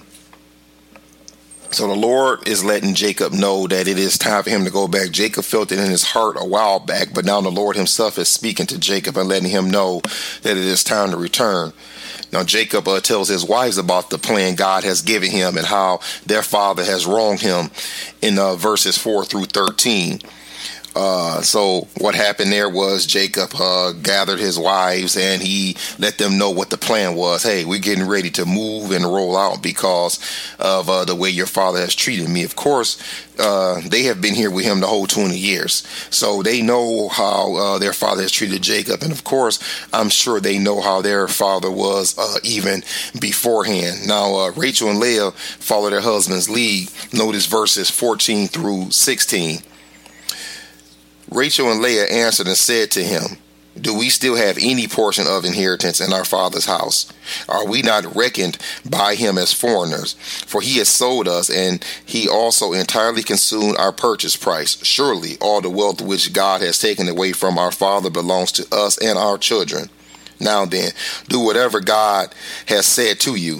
So 1.72 1.88
the 1.88 1.96
Lord 1.96 2.48
is 2.48 2.64
letting 2.64 2.96
Jacob 2.96 3.34
know 3.34 3.68
that 3.68 3.88
it 3.88 4.00
is 4.00 4.18
time 4.18 4.42
for 4.44 4.50
him 4.50 4.64
to 4.64 4.72
go 4.72 4.88
back. 4.88 5.12
Jacob 5.12 5.44
felt 5.44 5.72
it 5.72 5.80
in 5.80 5.92
his 5.92 6.04
heart 6.04 6.38
a 6.40 6.46
while 6.46 6.80
back, 6.80 7.10
but 7.14 7.26
now 7.26 7.42
the 7.42 7.52
Lord 7.52 7.76
himself 7.76 8.18
is 8.18 8.30
speaking 8.30 8.66
to 8.68 8.80
Jacob 8.80 9.18
and 9.18 9.28
letting 9.28 9.50
him 9.50 9.70
know 9.70 10.02
that 10.44 10.58
it 10.58 10.64
is 10.64 10.84
time 10.84 11.12
to 11.12 11.18
return. 11.18 11.74
Now, 12.32 12.44
Jacob 12.44 12.88
uh, 12.88 13.00
tells 13.00 13.30
his 13.30 13.46
wives 13.46 13.78
about 13.78 14.10
the 14.10 14.18
plan 14.18 14.56
God 14.56 14.84
has 14.84 15.02
given 15.02 15.32
him 15.32 15.58
and 15.58 15.66
how 15.66 16.02
their 16.26 16.44
father 16.44 16.84
has 16.84 17.06
wronged 17.06 17.42
him 17.42 17.72
in 18.22 18.38
uh, 18.38 18.56
verses 18.56 18.98
4 18.98 19.26
through 19.26 19.46
13. 19.46 20.20
Uh, 21.00 21.44
so 21.44 21.88
what 22.00 22.16
happened 22.16 22.52
there 22.52 22.68
was 22.68 23.06
Jacob 23.06 23.52
uh, 23.60 23.92
gathered 23.92 24.40
his 24.40 24.58
wives 24.58 25.16
and 25.16 25.44
he 25.44 25.78
let 26.00 26.18
them 26.18 26.40
know 26.40 26.50
what 26.50 26.72
the 26.72 26.78
plan 26.78 27.14
was. 27.14 27.44
Hey, 27.44 27.66
we're 27.66 27.78
getting 27.78 28.08
ready 28.08 28.32
to 28.32 28.48
move 28.48 28.90
and 28.90 29.06
roll 29.06 29.38
out 29.38 29.62
because 29.62 30.20
of 30.58 30.90
uh, 30.90 31.06
the 31.06 31.14
way 31.14 31.30
your 31.30 31.46
father 31.46 31.80
has 31.82 31.94
treated 31.94 32.28
me. 32.28 32.44
Of 32.44 32.56
course, 32.56 33.00
uh, 33.38 33.80
they 33.86 34.04
have 34.04 34.22
been 34.22 34.34
here 34.34 34.50
with 34.50 34.66
him 34.66 34.80
the 34.80 34.88
whole 34.88 35.06
20 35.06 35.38
years, 35.38 35.86
so 36.10 36.42
they 36.42 36.64
know 36.64 37.10
how 37.10 37.56
uh, 37.56 37.78
their 37.78 37.94
father 37.94 38.24
has 38.24 38.32
treated 38.32 38.64
Jacob, 38.64 39.04
and 39.04 39.12
of 39.12 39.24
course, 39.24 39.60
I'm 39.94 40.10
sure 40.10 40.40
they 40.40 40.58
know 40.58 40.82
how 40.82 41.04
their 41.04 41.28
father 41.28 41.70
was 41.70 42.18
uh, 42.18 42.40
even 42.42 42.82
beforehand. 43.22 44.08
Now, 44.08 44.50
Rachel 44.50 44.90
and 44.90 45.00
Leah 45.00 45.30
follow 45.30 45.92
their 45.92 46.02
husband's 46.02 46.50
lead. 46.50 46.90
Notice 47.14 47.46
verses 47.46 47.92
14 47.92 48.48
through 48.48 48.90
16. 48.90 49.62
Rachel 51.30 51.72
and 51.72 51.82
Leah 51.82 52.06
answered 52.06 52.48
and 52.48 52.56
said 52.56 52.92
to 52.92 53.04
him, 53.04 53.38
Do 53.80 53.98
we 53.98 54.10
still 54.10 54.36
have 54.36 54.58
any 54.62 54.88
portion 54.88 55.26
of 55.28 55.44
inheritance 55.44 56.00
in 56.00 56.14
our 56.14 56.24
father's 56.24 56.66
house? 56.66 57.12
Are 57.50 57.66
we 57.66 57.82
not 57.82 58.16
reckoned 58.16 58.58
by 58.90 59.16
him 59.16 59.38
as 59.38 59.54
foreigners? 59.54 60.14
For 60.14 60.62
he 60.62 60.78
has 60.78 60.88
sold 60.88 61.28
us, 61.28 61.50
and 61.50 61.84
he 62.06 62.30
also 62.30 62.74
entirely 62.74 63.24
consumed 63.24 63.78
our 63.78 63.92
purchase 63.92 64.36
price. 64.36 64.84
Surely 64.86 65.38
all 65.42 65.62
the 65.62 65.70
wealth 65.70 66.02
which 66.02 66.34
God 66.34 66.62
has 66.62 66.80
taken 66.80 67.10
away 67.10 67.34
from 67.34 67.58
our 67.58 67.72
father 67.72 68.10
belongs 68.10 68.52
to 68.54 68.68
us 68.76 68.98
and 68.98 69.18
our 69.18 69.38
children. 69.38 69.90
Now 70.40 70.66
then, 70.66 70.92
do 71.28 71.40
whatever 71.40 71.82
God 71.82 72.34
has 72.68 72.86
said 72.86 73.20
to 73.22 73.36
you. 73.36 73.60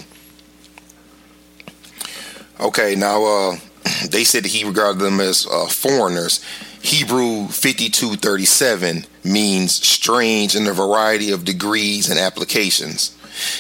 Okay, 2.60 2.96
now 2.96 3.24
uh, 3.24 3.58
they 4.10 4.24
said 4.24 4.44
that 4.44 4.52
he 4.52 4.64
regarded 4.64 5.00
them 5.00 5.20
as 5.20 5.48
uh, 5.52 5.68
foreigners 5.68 6.44
Hebrew 6.82 7.48
5237 7.48 9.06
means 9.24 9.74
strange 9.74 10.56
in 10.56 10.68
a 10.68 10.74
variety 10.74 11.32
of 11.32 11.46
degrees 11.46 12.10
and 12.10 12.20
applications. 12.20 13.16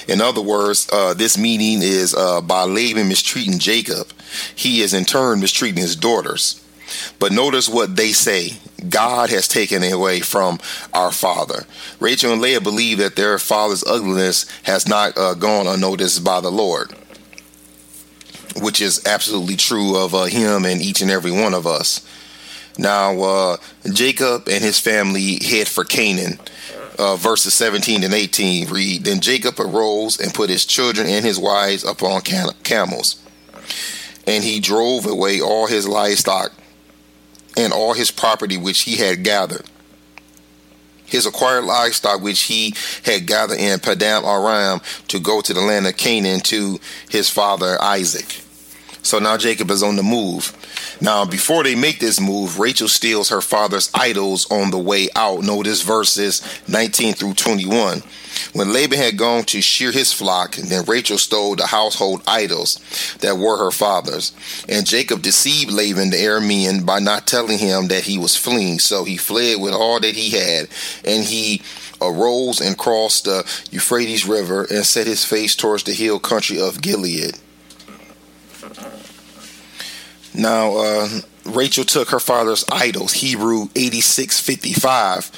In 0.07 0.21
other 0.21 0.41
words, 0.41 0.87
uh, 0.91 1.13
this 1.13 1.37
meaning 1.37 1.81
is 1.81 2.13
uh, 2.13 2.41
by 2.41 2.63
Laban 2.63 3.07
mistreating 3.07 3.59
Jacob, 3.59 4.07
he 4.55 4.81
is 4.81 4.93
in 4.93 5.05
turn 5.05 5.39
mistreating 5.39 5.81
his 5.81 5.95
daughters. 5.95 6.63
But 7.19 7.31
notice 7.31 7.67
what 7.67 7.95
they 7.95 8.11
say 8.11 8.53
God 8.89 9.29
has 9.29 9.47
taken 9.47 9.83
away 9.83 10.21
from 10.21 10.59
our 10.93 11.11
father. 11.11 11.65
Rachel 11.99 12.31
and 12.31 12.41
Leah 12.41 12.61
believe 12.61 12.99
that 12.99 13.15
their 13.15 13.39
father's 13.39 13.83
ugliness 13.83 14.45
has 14.63 14.87
not 14.87 15.17
uh, 15.17 15.33
gone 15.33 15.67
unnoticed 15.67 16.23
by 16.23 16.39
the 16.39 16.51
Lord, 16.51 16.93
which 18.61 18.81
is 18.81 19.05
absolutely 19.05 19.57
true 19.57 19.97
of 19.97 20.15
uh, 20.15 20.25
him 20.25 20.65
and 20.65 20.81
each 20.81 21.01
and 21.01 21.11
every 21.11 21.31
one 21.31 21.53
of 21.53 21.67
us. 21.67 22.07
Now, 22.77 23.19
uh, 23.19 23.57
Jacob 23.91 24.47
and 24.47 24.63
his 24.63 24.79
family 24.79 25.39
head 25.43 25.67
for 25.67 25.83
Canaan. 25.83 26.39
Uh, 26.99 27.15
verses 27.15 27.53
17 27.53 28.03
and 28.03 28.13
18 28.13 28.69
read 28.69 29.03
Then 29.03 29.19
Jacob 29.19 29.59
arose 29.59 30.19
and 30.19 30.33
put 30.33 30.49
his 30.49 30.65
children 30.65 31.07
and 31.07 31.23
his 31.23 31.37
wives 31.37 31.83
upon 31.83 32.21
cam- 32.21 32.49
camels. 32.63 33.21
And 34.25 34.43
he 34.43 34.59
drove 34.59 35.05
away 35.05 35.39
all 35.39 35.67
his 35.67 35.87
livestock 35.87 36.51
and 37.55 37.71
all 37.71 37.93
his 37.93 38.09
property 38.09 38.57
which 38.57 38.81
he 38.81 38.95
had 38.95 39.23
gathered. 39.23 39.65
His 41.05 41.25
acquired 41.25 41.65
livestock 41.65 42.21
which 42.21 42.41
he 42.43 42.73
had 43.05 43.27
gathered 43.27 43.59
in 43.59 43.79
Paddan 43.79 44.23
Aram 44.23 44.81
to 45.07 45.19
go 45.19 45.39
to 45.41 45.53
the 45.53 45.61
land 45.61 45.87
of 45.87 45.97
Canaan 45.97 46.41
to 46.41 46.79
his 47.09 47.29
father 47.29 47.81
Isaac. 47.81 48.41
So 49.07 49.19
now 49.19 49.37
Jacob 49.37 49.71
is 49.71 49.83
on 49.83 49.95
the 49.95 50.03
move. 50.03 50.51
Now, 50.99 51.23
before 51.23 51.63
they 51.63 51.75
make 51.75 52.01
this 52.01 52.19
move, 52.19 52.59
Rachel 52.59 52.89
steals 52.89 53.29
her 53.29 53.39
father's 53.39 53.89
idols 53.93 54.51
on 54.51 54.69
the 54.69 54.77
way 54.77 55.07
out. 55.15 55.43
Notice 55.43 55.81
verses 55.81 56.43
19 56.67 57.13
through 57.13 57.35
21. 57.35 58.03
When 58.51 58.73
Laban 58.73 58.97
had 58.97 59.17
gone 59.17 59.45
to 59.45 59.61
shear 59.61 59.93
his 59.93 60.11
flock, 60.11 60.55
then 60.55 60.83
Rachel 60.83 61.17
stole 61.17 61.55
the 61.55 61.67
household 61.67 62.21
idols 62.27 62.81
that 63.21 63.37
were 63.37 63.57
her 63.57 63.71
father's. 63.71 64.33
And 64.67 64.85
Jacob 64.85 65.21
deceived 65.21 65.71
Laban 65.71 66.09
the 66.09 66.17
Aramean 66.17 66.85
by 66.85 66.99
not 66.99 67.27
telling 67.27 67.59
him 67.59 67.87
that 67.87 68.03
he 68.03 68.17
was 68.17 68.35
fleeing. 68.35 68.79
So 68.79 69.05
he 69.05 69.15
fled 69.15 69.61
with 69.61 69.73
all 69.73 70.01
that 70.01 70.15
he 70.15 70.31
had, 70.31 70.67
and 71.05 71.23
he 71.23 71.61
arose 72.01 72.59
and 72.59 72.77
crossed 72.77 73.23
the 73.23 73.45
Euphrates 73.71 74.27
River 74.27 74.67
and 74.69 74.85
set 74.85 75.07
his 75.07 75.23
face 75.23 75.55
towards 75.55 75.83
the 75.83 75.93
hill 75.93 76.19
country 76.19 76.59
of 76.59 76.81
Gilead. 76.81 77.39
Now, 80.37 80.77
uh, 80.77 81.09
Rachel 81.45 81.83
took 81.83 82.09
her 82.09 82.19
father's 82.19 82.63
idols, 82.71 83.13
Hebrew 83.13 83.63
8655, 83.75 85.31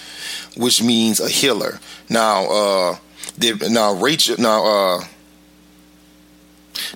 which 0.58 0.84
means 0.84 1.20
a 1.20 1.30
healer. 1.30 1.80
Now, 2.10 2.50
uh, 2.50 2.98
did, 3.38 3.72
now 3.72 3.94
Rachel, 3.94 4.36
now, 4.38 4.66
uh, 4.66 5.04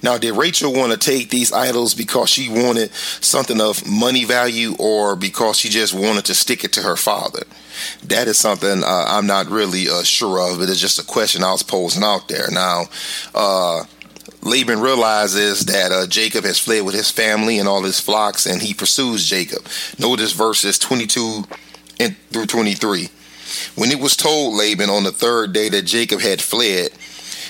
now, 0.02 0.18
did 0.18 0.34
Rachel 0.34 0.74
want 0.74 0.92
to 0.92 0.98
take 0.98 1.30
these 1.30 1.52
idols 1.52 1.94
because 1.94 2.30
she 2.30 2.50
wanted 2.50 2.94
something 2.94 3.62
of 3.62 3.86
money 3.90 4.26
value 4.26 4.76
or 4.80 5.16
because 5.16 5.58
she 5.58 5.70
just 5.70 5.94
wanted 5.94 6.26
to 6.26 6.34
stick 6.34 6.64
it 6.64 6.74
to 6.74 6.82
her 6.82 6.96
father? 6.96 7.44
That 8.04 8.28
is 8.28 8.38
something 8.38 8.84
uh, 8.84 9.06
I'm 9.08 9.28
not 9.28 9.48
really 9.48 9.90
uh, 9.90 10.04
sure 10.04 10.40
of. 10.40 10.62
It 10.62 10.70
is 10.70 10.80
just 10.80 11.00
a 11.00 11.06
question 11.06 11.44
I 11.44 11.52
was 11.52 11.64
posing 11.64 12.04
out 12.04 12.28
there. 12.28 12.50
Now, 12.52 12.84
uh, 13.34 13.84
Laban 14.44 14.82
realizes 14.82 15.66
that 15.66 15.92
uh, 15.92 16.06
Jacob 16.08 16.44
has 16.44 16.60
fled 16.60 16.86
with 16.86 16.96
his 16.96 17.10
family 17.10 17.60
and 17.60 17.68
all 17.68 17.84
his 17.84 18.00
flocks, 18.00 18.46
and 18.46 18.62
he 18.62 18.74
pursues 18.74 19.26
Jacob. 19.26 19.66
Notice 19.98 20.34
verses 20.34 20.78
22 20.78 21.44
and 22.00 22.18
through 22.30 22.48
23. 22.48 23.10
When 23.76 23.92
it 23.92 24.00
was 24.00 24.18
told 24.18 24.56
Laban 24.56 24.90
on 24.90 25.04
the 25.04 25.12
third 25.12 25.54
day 25.54 25.70
that 25.70 25.84
Jacob 25.84 26.20
had 26.20 26.42
fled, 26.42 26.92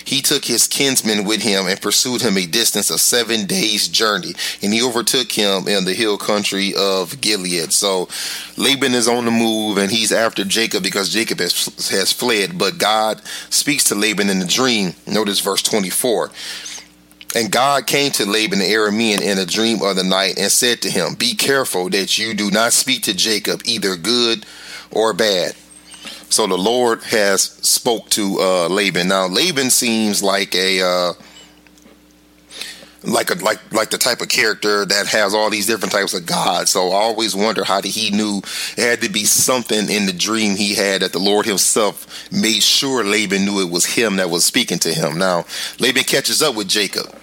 he 0.06 0.22
took 0.22 0.46
his 0.46 0.68
kinsmen 0.68 1.26
with 1.26 1.42
him 1.42 1.66
and 1.66 1.82
pursued 1.82 2.22
him 2.22 2.38
a 2.38 2.46
distance 2.46 2.90
of 2.90 3.00
seven 3.00 3.46
days' 3.46 3.88
journey, 3.88 4.34
and 4.62 4.74
he 4.74 4.84
overtook 4.84 5.32
him 5.32 5.68
in 5.68 5.86
the 5.86 5.94
hill 5.94 6.18
country 6.18 6.74
of 6.78 7.22
Gilead. 7.22 7.72
So 7.72 8.10
Laban 8.58 8.94
is 8.94 9.08
on 9.08 9.26
the 9.26 9.32
move, 9.32 9.78
and 9.78 9.92
he's 9.92 10.12
after 10.12 10.44
Jacob 10.44 10.84
because 10.84 11.14
Jacob 11.14 11.40
has, 11.40 11.90
has 11.90 12.12
fled. 12.12 12.58
But 12.58 12.78
God 12.78 13.22
speaks 13.50 13.86
to 13.86 13.96
Laban 13.96 14.30
in 14.30 14.42
a 14.42 14.48
dream. 14.48 14.94
Notice 15.08 15.40
verse 15.40 15.62
24. 15.62 16.30
And 17.36 17.52
God 17.52 17.88
came 17.88 18.12
to 18.14 18.30
Laban 18.30 18.60
the 18.60 18.66
Aramean 18.66 19.22
in 19.22 19.40
a 19.40 19.46
dream 19.46 19.82
of 19.82 19.96
the 19.96 20.04
night 20.04 20.38
and 20.38 20.52
said 20.52 20.82
to 20.84 20.92
him, 20.92 21.16
Be 21.16 21.34
careful 21.34 21.90
that 21.90 22.18
you 22.18 22.34
do 22.34 22.52
not 22.52 22.74
speak 22.74 23.04
to 23.04 23.14
Jacob 23.14 23.62
either 23.66 23.96
good 23.96 24.46
or 24.92 25.14
bad. 25.14 25.56
So 26.30 26.48
the 26.48 26.58
Lord 26.58 27.04
has 27.04 27.42
spoke 27.44 28.10
to 28.12 28.38
uh, 28.40 28.68
Laban. 28.68 29.08
Now 29.08 29.28
Laban 29.28 29.70
seems 29.70 30.22
like 30.22 30.54
a 30.56 30.82
uh, 30.82 31.14
like 33.04 33.30
a 33.30 33.36
like 33.44 33.60
like 33.72 33.90
the 33.90 33.98
type 33.98 34.22
of 34.22 34.30
character 34.30 34.86
that 34.86 35.08
has 35.08 35.34
all 35.34 35.50
these 35.50 35.68
different 35.68 35.92
types 35.92 36.14
of 36.14 36.26
gods. 36.26 36.72
So 36.72 36.90
I 36.90 36.96
always 36.96 37.36
wonder 37.36 37.64
how 37.64 37.82
did 37.82 37.92
he 37.92 38.12
knew 38.12 38.42
it 38.78 38.82
had 38.82 39.02
to 39.02 39.10
be 39.10 39.26
something 39.26 39.90
in 39.90 40.06
the 40.06 40.14
dream 40.14 40.56
he 40.56 40.76
had 40.76 41.02
that 41.02 41.14
the 41.14 41.20
Lord 41.20 41.46
Himself 41.46 42.32
made 42.32 42.64
sure 42.64 43.04
Laban 43.04 43.46
knew 43.46 43.62
it 43.62 43.72
was 43.72 43.86
him 43.86 44.16
that 44.18 44.30
was 44.30 44.46
speaking 44.46 44.80
to 44.80 44.94
him. 44.94 45.18
Now 45.18 45.46
Laban 45.80 46.04
catches 46.04 46.42
up 46.42 46.56
with 46.56 46.68
Jacob 46.68 47.14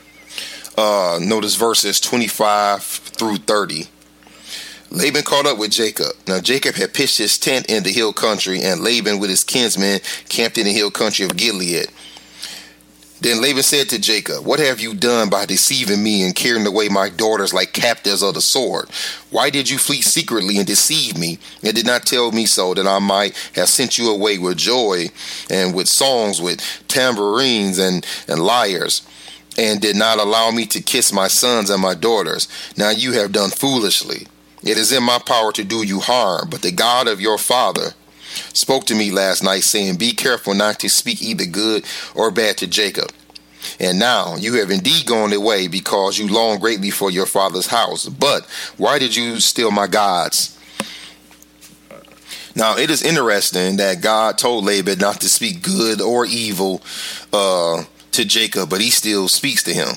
uh, 0.77 1.19
notice 1.21 1.57
verses 1.57 2.01
25 2.01 2.83
through 2.83 3.37
30. 3.37 3.87
Laban 4.91 5.23
caught 5.23 5.47
up 5.47 5.59
with 5.59 5.71
Jacob. 5.71 6.13
Now 6.27 6.41
Jacob 6.41 6.75
had 6.75 6.93
pitched 6.93 7.19
his 7.19 7.39
tent 7.39 7.71
in 7.71 7.85
the 7.85 7.93
hill 7.93 8.13
country, 8.13 8.63
and 8.63 8.81
Laban 8.81 9.21
with 9.21 9.31
his 9.31 9.45
kinsmen 9.45 10.01
camped 10.29 10.59
in 10.59 10.65
the 10.65 10.73
hill 10.73 10.91
country 10.91 11.25
of 11.25 11.37
Gilead. 11.37 11.87
Then 13.21 13.43
Laban 13.43 13.63
said 13.63 13.91
to 13.91 13.99
Jacob, 13.99 14.47
What 14.47 14.61
have 14.61 14.81
you 14.81 14.95
done 14.95 15.29
by 15.29 15.45
deceiving 15.45 16.03
me 16.03 16.25
and 16.25 16.35
carrying 16.35 16.67
away 16.67 16.89
my 16.89 17.11
daughters 17.11 17.53
like 17.53 17.75
captives 17.75 18.23
of 18.23 18.33
the 18.33 18.41
sword? 18.41 18.89
Why 19.31 19.51
did 19.51 19.69
you 19.69 19.77
flee 19.77 20.01
secretly 20.01 20.57
and 20.57 20.67
deceive 20.67 21.19
me, 21.19 21.39
and 21.63 21.75
did 21.75 21.87
not 21.87 22.07
tell 22.07 22.33
me 22.33 22.47
so 22.47 22.73
that 22.73 22.87
I 22.87 22.99
might 22.99 23.37
have 23.55 23.69
sent 23.69 23.99
you 23.99 24.11
away 24.11 24.39
with 24.39 24.57
joy 24.57 25.09
and 25.51 25.75
with 25.75 25.87
songs, 25.87 26.41
with 26.41 26.61
tambourines 26.89 27.79
and, 27.79 28.07
and 28.27 28.41
lyres? 28.41 29.03
And 29.59 29.81
did 29.81 29.97
not 29.97 30.19
allow 30.19 30.51
me 30.51 30.67
to 30.67 30.81
kiss 30.81 31.13
my 31.13 31.29
sons 31.29 31.71
and 31.71 31.83
my 31.83 31.95
daughters. 31.95 32.49
Now 32.77 32.91
you 32.91 33.13
have 33.13 33.33
done 33.33 33.51
foolishly. 33.51 34.27
It 34.63 34.77
is 34.77 34.93
in 34.93 35.03
my 35.03 35.19
power 35.19 35.53
to 35.53 35.65
do 35.65 35.83
you 35.83 36.01
harm, 36.01 36.51
but 36.51 36.63
the 36.63 36.71
God 36.71 37.09
of 37.09 37.21
your 37.21 37.39
father 37.39 37.95
spoke 38.53 38.85
to 38.87 38.95
me 38.95 39.11
last 39.11 39.43
night, 39.43 39.65
saying, 39.65 39.97
Be 39.97 40.13
careful 40.13 40.55
not 40.55 40.79
to 40.81 40.89
speak 40.89 41.23
either 41.23 41.47
good 41.47 41.85
or 42.15 42.31
bad 42.31 42.59
to 42.59 42.67
Jacob. 42.67 43.11
And 43.79 43.99
now 43.99 44.37
you 44.37 44.55
have 44.55 44.71
indeed 44.71 45.07
gone 45.07 45.33
away 45.33 45.69
because 45.69 46.19
you 46.19 46.29
long 46.29 46.59
greatly 46.59 46.91
for 46.91 47.11
your 47.11 47.27
father's 47.27 47.67
house. 47.67 48.09
But 48.09 48.45
why 48.77 48.99
did 48.99 49.17
you 49.17 49.41
steal 49.41 49.71
my 49.71 49.87
gods? 49.87 50.57
Now 52.57 52.77
it 52.77 52.91
is 52.91 53.03
interesting 53.03 53.77
that 53.77 54.03
God 54.03 54.37
told 54.39 54.65
Laban 54.65 54.99
not 54.99 55.21
to 55.21 55.29
speak 55.29 55.63
good 55.63 56.01
or 56.01 56.27
evil 56.27 56.83
uh, 57.33 57.85
to 58.13 58.25
Jacob, 58.25 58.71
but 58.71 58.81
he 58.81 58.91
still 58.91 59.29
speaks 59.29 59.63
to 59.65 59.73
him. 59.73 59.97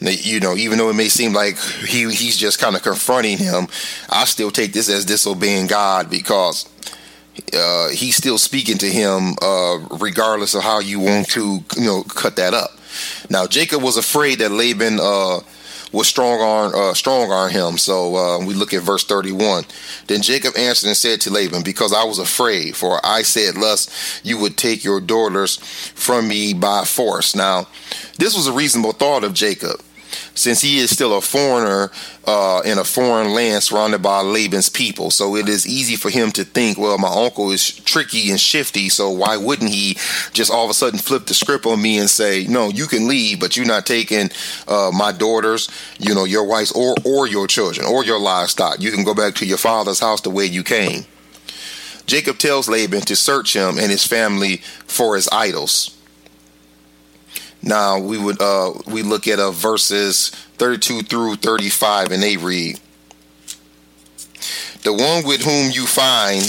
You 0.00 0.40
know, 0.40 0.54
even 0.54 0.78
though 0.78 0.90
it 0.90 0.94
may 0.94 1.08
seem 1.08 1.32
like 1.32 1.58
he 1.58 2.02
he's 2.10 2.36
just 2.36 2.58
kind 2.58 2.76
of 2.76 2.82
confronting 2.82 3.38
him, 3.38 3.66
I 4.10 4.26
still 4.26 4.50
take 4.50 4.72
this 4.72 4.90
as 4.90 5.06
disobeying 5.06 5.68
God 5.68 6.10
because 6.10 6.68
uh, 7.54 7.88
he's 7.88 8.16
still 8.16 8.36
speaking 8.36 8.78
to 8.78 8.86
him, 8.86 9.36
uh, 9.40 9.78
regardless 9.98 10.54
of 10.54 10.62
how 10.62 10.80
you 10.80 11.00
want 11.00 11.28
to, 11.30 11.60
you 11.76 11.86
know, 11.86 12.02
cut 12.02 12.36
that 12.36 12.52
up. 12.52 12.70
Now 13.30 13.46
Jacob 13.46 13.82
was 13.82 13.96
afraid 13.96 14.40
that 14.40 14.50
Laban 14.50 14.98
uh, 15.00 15.40
was 15.92 16.08
strong 16.08 16.40
on 16.40 16.74
uh, 16.74 16.94
strong 16.94 17.30
on 17.30 17.50
him. 17.50 17.78
So 17.78 18.16
uh, 18.16 18.44
we 18.44 18.54
look 18.54 18.72
at 18.74 18.82
verse 18.82 19.04
31. 19.04 19.64
Then 20.06 20.22
Jacob 20.22 20.56
answered 20.56 20.88
and 20.88 20.96
said 20.96 21.20
to 21.22 21.30
Laban, 21.30 21.62
Because 21.62 21.92
I 21.92 22.04
was 22.04 22.18
afraid, 22.18 22.76
for 22.76 23.00
I 23.04 23.22
said, 23.22 23.56
Lest 23.56 23.90
you 24.24 24.38
would 24.38 24.56
take 24.56 24.84
your 24.84 25.00
daughters 25.00 25.56
from 25.56 26.28
me 26.28 26.54
by 26.54 26.84
force. 26.84 27.34
Now, 27.34 27.68
this 28.18 28.36
was 28.36 28.46
a 28.46 28.52
reasonable 28.52 28.92
thought 28.92 29.24
of 29.24 29.34
Jacob 29.34 29.80
since 30.36 30.60
he 30.60 30.78
is 30.78 30.90
still 30.90 31.16
a 31.16 31.20
foreigner 31.20 31.90
uh, 32.26 32.62
in 32.64 32.78
a 32.78 32.84
foreign 32.84 33.32
land 33.32 33.62
surrounded 33.62 34.02
by 34.02 34.20
Laban's 34.20 34.68
people. 34.68 35.10
So 35.10 35.34
it 35.36 35.48
is 35.48 35.66
easy 35.66 35.96
for 35.96 36.10
him 36.10 36.30
to 36.32 36.44
think, 36.44 36.78
well, 36.78 36.98
my 36.98 37.08
uncle 37.08 37.50
is 37.50 37.70
tricky 37.70 38.30
and 38.30 38.40
shifty, 38.40 38.88
so 38.88 39.10
why 39.10 39.36
wouldn't 39.36 39.70
he 39.70 39.94
just 40.32 40.52
all 40.52 40.64
of 40.64 40.70
a 40.70 40.74
sudden 40.74 40.98
flip 40.98 41.26
the 41.26 41.34
script 41.34 41.66
on 41.66 41.80
me 41.80 41.98
and 41.98 42.10
say, 42.10 42.46
no, 42.48 42.68
you 42.68 42.86
can 42.86 43.08
leave, 43.08 43.40
but 43.40 43.56
you're 43.56 43.66
not 43.66 43.86
taking 43.86 44.30
uh, 44.68 44.90
my 44.92 45.12
daughters, 45.12 45.68
you 45.98 46.14
know, 46.14 46.24
your 46.24 46.44
wives 46.46 46.72
or 46.72 46.94
or 47.04 47.26
your 47.26 47.46
children 47.46 47.86
or 47.86 48.04
your 48.04 48.20
livestock. 48.20 48.80
You 48.80 48.92
can 48.92 49.04
go 49.04 49.14
back 49.14 49.34
to 49.36 49.46
your 49.46 49.58
father's 49.58 50.00
house 50.00 50.20
the 50.20 50.30
way 50.30 50.44
you 50.44 50.62
came. 50.62 51.04
Jacob 52.06 52.38
tells 52.38 52.68
Laban 52.68 53.00
to 53.02 53.16
search 53.16 53.54
him 53.56 53.78
and 53.78 53.90
his 53.90 54.06
family 54.06 54.58
for 54.86 55.16
his 55.16 55.28
idols. 55.32 55.95
Now 57.62 57.98
we 57.98 58.18
would 58.18 58.40
uh, 58.40 58.72
we 58.86 59.02
look 59.02 59.26
at 59.26 59.38
uh, 59.38 59.50
verses 59.50 60.30
32 60.58 61.02
through 61.02 61.36
35, 61.36 62.12
and 62.12 62.22
they 62.22 62.36
read, 62.36 62.80
"The 64.82 64.92
one 64.92 65.26
with 65.26 65.42
whom 65.42 65.70
you 65.70 65.86
find 65.86 66.42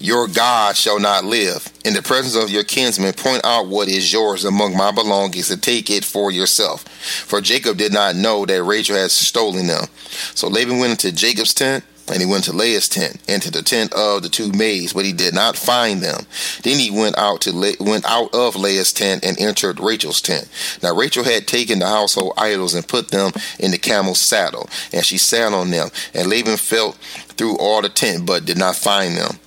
your 0.00 0.28
God 0.28 0.76
shall 0.76 1.00
not 1.00 1.24
live. 1.24 1.72
In 1.84 1.94
the 1.94 2.02
presence 2.02 2.42
of 2.42 2.50
your 2.50 2.62
kinsmen, 2.62 3.12
point 3.14 3.44
out 3.44 3.66
what 3.66 3.88
is 3.88 4.12
yours 4.12 4.44
among 4.44 4.76
my 4.76 4.92
belongings 4.92 5.50
and 5.50 5.62
take 5.62 5.90
it 5.90 6.04
for 6.04 6.30
yourself. 6.30 6.82
For 7.26 7.40
Jacob 7.40 7.78
did 7.78 7.92
not 7.92 8.14
know 8.14 8.46
that 8.46 8.62
Rachel 8.62 8.96
had 8.96 9.10
stolen 9.10 9.66
them. 9.66 9.86
So 10.34 10.48
Laban 10.48 10.78
went 10.78 10.92
into 10.92 11.16
Jacob's 11.16 11.52
tent 11.52 11.84
and 12.10 12.20
he 12.20 12.26
went 12.26 12.44
to 12.44 12.52
Leah's 12.52 12.88
tent 12.88 13.20
and 13.28 13.42
to 13.42 13.50
the 13.50 13.62
tent 13.62 13.92
of 13.92 14.22
the 14.22 14.28
two 14.28 14.50
maids, 14.52 14.92
but 14.92 15.04
he 15.04 15.12
did 15.12 15.34
not 15.34 15.56
find 15.56 16.00
them. 16.00 16.26
Then 16.62 16.78
he 16.78 16.90
went 16.90 17.18
out 17.18 17.40
to 17.42 17.52
Le- 17.52 17.74
went 17.80 18.04
out 18.06 18.34
of 18.34 18.56
Leah's 18.56 18.92
tent 18.92 19.24
and 19.24 19.38
entered 19.40 19.80
Rachel's 19.80 20.20
tent. 20.20 20.48
Now 20.82 20.94
Rachel 20.94 21.24
had 21.24 21.46
taken 21.46 21.78
the 21.78 21.86
household 21.86 22.34
idols 22.36 22.74
and 22.74 22.86
put 22.86 23.08
them 23.08 23.32
in 23.58 23.70
the 23.70 23.78
camel's 23.78 24.20
saddle, 24.20 24.68
and 24.92 25.04
she 25.04 25.18
sat 25.18 25.52
on 25.52 25.70
them. 25.70 25.88
And 26.14 26.28
Laban 26.28 26.56
felt 26.56 26.96
through 27.36 27.56
all 27.58 27.82
the 27.82 27.88
tent, 27.88 28.26
but 28.26 28.44
did 28.44 28.58
not 28.58 28.76
find 28.76 29.16
them. 29.16 29.38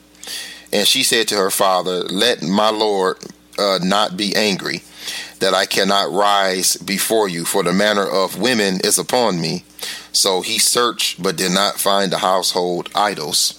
And 0.74 0.88
she 0.88 1.04
said 1.04 1.28
to 1.30 1.36
her 1.36 1.52
father, 1.52 2.04
"Let 2.04 2.42
my 2.42 2.70
lord 2.70 3.18
uh, 3.58 3.80
not 3.82 4.18
be 4.18 4.36
angry." 4.36 4.84
That 5.40 5.56
I 5.56 5.66
cannot 5.66 6.12
rise 6.12 6.78
before 6.78 7.28
you, 7.28 7.46
for 7.46 7.64
the 7.64 7.74
manner 7.74 8.06
of 8.08 8.40
women 8.40 8.80
is 8.84 9.00
upon 9.00 9.42
me. 9.42 9.64
So 10.12 10.42
he 10.42 10.60
searched 10.60 11.22
but 11.22 11.36
did 11.38 11.52
not 11.52 11.80
find 11.80 12.12
the 12.12 12.20
household 12.20 12.90
idols. 12.96 13.58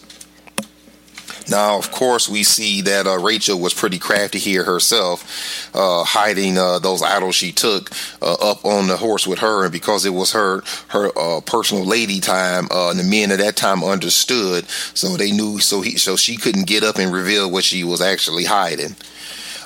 Now, 1.49 1.77
of 1.77 1.91
course, 1.91 2.29
we 2.29 2.45
see 2.45 2.83
that 2.83 3.07
uh, 3.07 3.19
Rachel 3.19 3.59
was 3.59 3.75
pretty 3.75 3.99
crafty 3.99 4.39
here 4.39 4.65
herself, 4.65 5.71
uh, 5.75 6.05
hiding 6.05 6.57
uh, 6.57 6.79
those 6.79 7.03
idols 7.03 7.35
she 7.35 7.53
took 7.53 7.91
uh, 8.21 8.35
up 8.35 8.65
on 8.65 8.87
the 8.87 8.97
horse 8.97 9.27
with 9.27 9.41
her, 9.41 9.65
and 9.65 9.73
because 9.73 10.05
it 10.05 10.11
was 10.11 10.33
her 10.33 10.63
her 10.89 11.11
uh, 11.19 11.41
personal 11.41 11.85
lady 11.85 12.21
time, 12.21 12.69
uh, 12.71 12.91
and 12.91 12.99
the 12.99 13.05
men 13.05 13.33
at 13.33 13.39
that 13.39 13.57
time 13.57 13.83
understood, 13.83 14.69
so 14.69 15.17
they 15.17 15.33
knew, 15.33 15.59
so 15.59 15.81
he 15.81 15.99
so 15.99 16.17
she 16.17 16.37
couldn't 16.37 16.67
get 16.67 16.85
up 16.85 16.97
and 16.97 17.13
reveal 17.13 17.51
what 17.51 17.65
she 17.65 17.83
was 17.83 18.01
actually 18.01 18.45
hiding. 18.45 18.95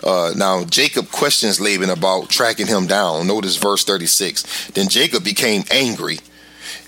now 0.02 0.64
Jacob 0.64 1.10
questions 1.10 1.60
Laban 1.60 1.90
about 1.90 2.30
tracking 2.30 2.66
him 2.66 2.86
down. 2.86 3.26
Notice 3.26 3.56
verse 3.56 3.84
thirty 3.84 4.06
six. 4.06 4.68
Then 4.70 4.88
Jacob 4.88 5.24
became 5.24 5.64
angry 5.70 6.20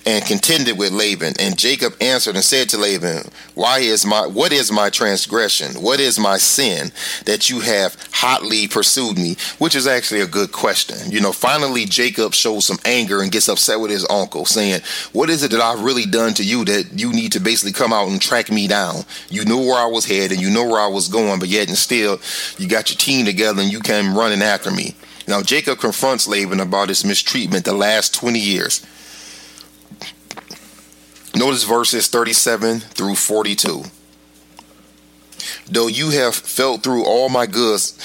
and 0.08 0.24
contended 0.24 0.78
with 0.78 0.90
Laban. 0.90 1.34
And 1.38 1.58
Jacob 1.58 1.94
answered 2.00 2.34
and 2.34 2.44
said 2.44 2.68
to 2.70 2.78
Laban, 2.78 3.30
Why 3.54 3.80
is 3.80 4.06
my 4.06 4.26
what 4.26 4.52
is 4.52 4.72
my 4.72 4.88
transgression? 4.88 5.82
What 5.82 6.00
is 6.00 6.18
my 6.18 6.38
sin 6.38 6.92
that 7.26 7.50
you 7.50 7.60
have 7.60 7.96
hotly 8.12 8.68
pursued 8.68 9.18
me? 9.18 9.36
Which 9.58 9.74
is 9.74 9.86
actually 9.86 10.20
a 10.20 10.26
good 10.26 10.50
question. 10.52 11.10
You 11.10 11.20
know, 11.20 11.32
finally 11.32 11.84
Jacob 11.84 12.32
shows 12.32 12.66
some 12.66 12.78
anger 12.84 13.20
and 13.20 13.30
gets 13.30 13.48
upset 13.48 13.80
with 13.80 13.90
his 13.90 14.06
uncle, 14.08 14.46
saying, 14.46 14.80
What 15.12 15.28
is 15.28 15.42
it 15.42 15.50
that 15.50 15.60
I've 15.60 15.84
really 15.84 16.06
done 16.06 16.32
to 16.34 16.44
you 16.44 16.64
that 16.64 16.98
you 16.98 17.12
need 17.12 17.32
to 17.32 17.40
basically 17.40 17.72
come 17.72 17.92
out 17.92 18.08
and 18.08 18.20
track 18.20 18.50
me 18.50 18.66
down? 18.66 19.02
You 19.28 19.44
knew 19.44 19.58
where 19.58 19.78
I 19.78 19.86
was 19.86 20.06
headed, 20.06 20.40
you 20.40 20.50
know 20.50 20.64
where 20.64 20.80
I 20.80 20.88
was 20.88 21.08
going, 21.08 21.38
but 21.38 21.48
yet 21.48 21.68
and 21.68 21.76
still 21.76 22.20
you 22.56 22.66
got 22.66 22.90
your 22.90 22.96
team 22.96 23.26
together 23.26 23.60
and 23.60 23.70
you 23.70 23.80
came 23.80 24.16
running 24.16 24.42
after 24.42 24.70
me. 24.70 24.94
Now 25.26 25.42
Jacob 25.42 25.78
confronts 25.78 26.26
Laban 26.26 26.60
about 26.60 26.88
his 26.88 27.04
mistreatment 27.04 27.66
the 27.66 27.74
last 27.74 28.14
20 28.14 28.38
years. 28.38 28.84
Notice 31.38 31.62
verses 31.62 32.09
37 32.09 32.81
through 32.81 33.14
42. 33.14 33.85
Though 35.70 35.87
you 35.87 36.11
have 36.11 36.35
felt 36.35 36.83
through 36.83 37.05
all 37.05 37.29
my 37.29 37.46
goods, 37.46 37.96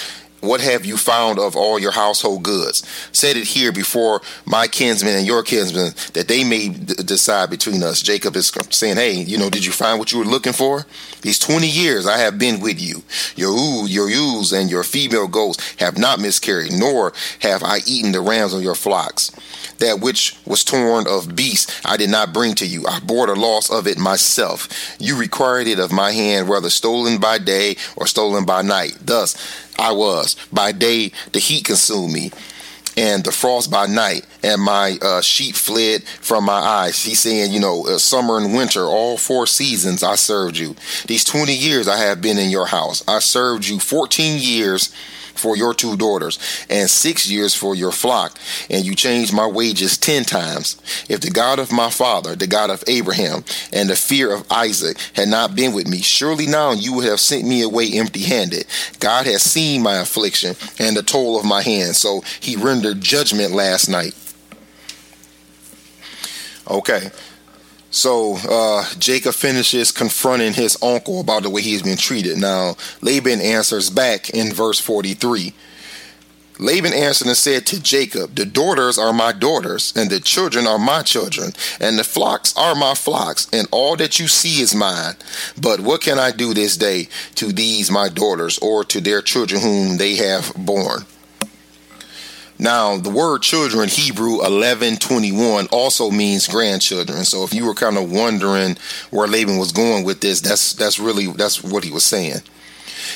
what 0.43 0.61
have 0.61 0.85
you 0.85 0.97
found 0.97 1.39
of 1.39 1.55
all 1.55 1.79
your 1.79 1.91
household 1.91 2.43
goods? 2.43 2.83
Set 3.11 3.37
it 3.37 3.47
here 3.47 3.71
before 3.71 4.21
my 4.45 4.67
kinsmen 4.67 5.15
and 5.15 5.25
your 5.25 5.41
kinsmen, 5.41 5.93
that 6.13 6.27
they 6.27 6.43
may 6.43 6.69
d- 6.69 6.95
decide 6.95 7.49
between 7.49 7.81
us. 7.81 8.01
Jacob 8.01 8.35
is 8.35 8.51
saying, 8.69 8.97
Hey, 8.97 9.13
you 9.13 9.37
know, 9.37 9.49
did 9.49 9.65
you 9.65 9.71
find 9.71 9.99
what 9.99 10.11
you 10.11 10.19
were 10.19 10.25
looking 10.25 10.53
for? 10.53 10.85
These 11.21 11.39
20 11.39 11.67
years 11.67 12.05
I 12.05 12.17
have 12.17 12.37
been 12.37 12.59
with 12.59 12.81
you. 12.81 13.03
Your, 13.35 13.87
your 13.87 14.09
ewes 14.09 14.51
and 14.51 14.69
your 14.69 14.83
female 14.83 15.27
goats 15.27 15.75
have 15.79 15.97
not 15.97 16.19
miscarried, 16.19 16.73
nor 16.73 17.13
have 17.39 17.63
I 17.63 17.79
eaten 17.87 18.11
the 18.11 18.21
rams 18.21 18.53
of 18.53 18.61
your 18.61 18.75
flocks. 18.75 19.31
That 19.79 20.01
which 20.01 20.37
was 20.45 20.63
torn 20.63 21.07
of 21.07 21.35
beasts 21.35 21.81
I 21.85 21.97
did 21.97 22.09
not 22.09 22.33
bring 22.33 22.55
to 22.55 22.65
you. 22.65 22.85
I 22.87 22.99
bore 22.99 23.27
the 23.27 23.35
loss 23.35 23.71
of 23.71 23.87
it 23.87 23.97
myself. 23.97 24.67
You 24.99 25.17
required 25.17 25.67
it 25.67 25.79
of 25.79 25.91
my 25.91 26.11
hand, 26.11 26.47
whether 26.49 26.69
stolen 26.69 27.19
by 27.19 27.37
day 27.37 27.77
or 27.95 28.05
stolen 28.07 28.45
by 28.45 28.61
night. 28.61 28.97
Thus 29.01 29.35
I 29.77 29.91
was. 29.91 30.35
By 30.51 30.71
day 30.71 31.11
the 31.31 31.39
heat 31.39 31.65
consumed 31.65 32.13
me 32.13 32.31
and 32.97 33.23
the 33.23 33.31
frost 33.31 33.71
by 33.71 33.87
night, 33.87 34.25
and 34.43 34.61
my 34.61 34.97
uh, 35.01 35.21
sheep 35.21 35.55
fled 35.55 36.03
from 36.03 36.45
my 36.45 36.53
eyes. 36.59 37.03
He's 37.03 37.19
saying, 37.19 37.51
you 37.51 37.59
know, 37.59 37.87
uh, 37.87 37.97
summer 37.97 38.37
and 38.37 38.53
winter, 38.53 38.85
all 38.85 39.17
four 39.17 39.47
seasons 39.47 40.03
I 40.03 40.15
served 40.15 40.57
you. 40.57 40.75
These 41.07 41.23
20 41.23 41.53
years 41.53 41.87
I 41.87 41.97
have 41.97 42.21
been 42.21 42.37
in 42.37 42.49
your 42.49 42.67
house. 42.67 43.03
I 43.07 43.19
served 43.19 43.65
you 43.67 43.79
14 43.79 44.39
years 44.39 44.93
for 45.35 45.57
your 45.57 45.73
two 45.73 45.97
daughters, 45.97 46.39
and 46.69 46.89
six 46.89 47.29
years 47.29 47.53
for 47.53 47.75
your 47.75 47.91
flock, 47.91 48.37
and 48.69 48.85
you 48.85 48.95
changed 48.95 49.33
my 49.33 49.47
wages 49.47 49.97
ten 49.97 50.23
times. 50.23 50.77
If 51.09 51.21
the 51.21 51.31
God 51.31 51.59
of 51.59 51.71
my 51.71 51.89
father, 51.89 52.35
the 52.35 52.47
God 52.47 52.69
of 52.69 52.83
Abraham, 52.87 53.43
and 53.71 53.89
the 53.89 53.95
fear 53.95 54.33
of 54.33 54.49
Isaac 54.51 54.97
had 55.13 55.27
not 55.27 55.55
been 55.55 55.73
with 55.73 55.87
me, 55.87 55.99
surely 55.99 56.45
now 56.47 56.71
you 56.71 56.93
would 56.93 57.05
have 57.05 57.19
sent 57.19 57.45
me 57.45 57.61
away 57.61 57.91
empty 57.93 58.23
handed. 58.23 58.65
God 58.99 59.25
has 59.25 59.41
seen 59.41 59.81
my 59.81 59.97
affliction 59.97 60.55
and 60.79 60.95
the 60.95 61.03
toil 61.03 61.39
of 61.39 61.45
my 61.45 61.61
hands, 61.61 61.97
so 61.97 62.21
he 62.39 62.55
rendered 62.55 63.01
judgment 63.01 63.53
last 63.53 63.89
night. 63.89 64.15
Okay, 66.69 67.09
so 67.93 68.37
uh, 68.49 68.85
Jacob 68.97 69.35
finishes 69.35 69.91
confronting 69.91 70.53
his 70.53 70.81
uncle 70.81 71.21
about 71.21 71.43
the 71.43 71.49
way 71.51 71.61
he's 71.61 71.83
been 71.83 71.95
treated. 71.95 72.37
Now, 72.37 72.75
Laban 73.01 73.39
answers 73.39 73.91
back 73.91 74.31
in 74.31 74.51
verse 74.51 74.79
43. 74.79 75.53
Laban 76.59 76.93
answered 76.93 77.27
and 77.27 77.37
said 77.37 77.67
to 77.67 77.81
Jacob, 77.81 78.35
The 78.35 78.45
daughters 78.45 78.97
are 78.97 79.13
my 79.13 79.31
daughters, 79.31 79.93
and 79.95 80.09
the 80.09 80.19
children 80.19 80.65
are 80.65 80.79
my 80.79 81.03
children, 81.03 81.53
and 81.79 81.99
the 81.99 82.03
flocks 82.03 82.55
are 82.57 82.73
my 82.73 82.95
flocks, 82.95 83.47
and 83.53 83.67
all 83.71 83.95
that 83.97 84.19
you 84.19 84.27
see 84.27 84.61
is 84.61 84.73
mine. 84.73 85.15
But 85.59 85.79
what 85.79 86.01
can 86.01 86.17
I 86.17 86.31
do 86.31 86.53
this 86.53 86.77
day 86.77 87.09
to 87.35 87.51
these 87.51 87.91
my 87.91 88.09
daughters, 88.09 88.57
or 88.59 88.83
to 88.85 89.01
their 89.01 89.21
children 89.21 89.61
whom 89.61 89.97
they 89.97 90.15
have 90.15 90.51
borne? 90.55 91.05
Now, 92.63 92.95
the 92.95 93.09
word 93.09 93.41
children, 93.41 93.89
Hebrew 93.89 94.37
1121, 94.37 95.67
also 95.67 96.09
means 96.09 96.47
grandchildren. 96.47 97.25
So 97.25 97.43
if 97.43 97.53
you 97.53 97.65
were 97.65 97.73
kind 97.73 97.97
of 97.97 98.09
wondering 98.09 98.77
where 99.11 99.27
Laban 99.27 99.57
was 99.57 99.73
going 99.73 100.05
with 100.05 100.21
this, 100.21 100.39
that's 100.39 100.71
that's 100.71 100.97
really 100.97 101.27
that's 101.27 101.61
what 101.61 101.83
he 101.83 101.91
was 101.91 102.05
saying. 102.05 102.41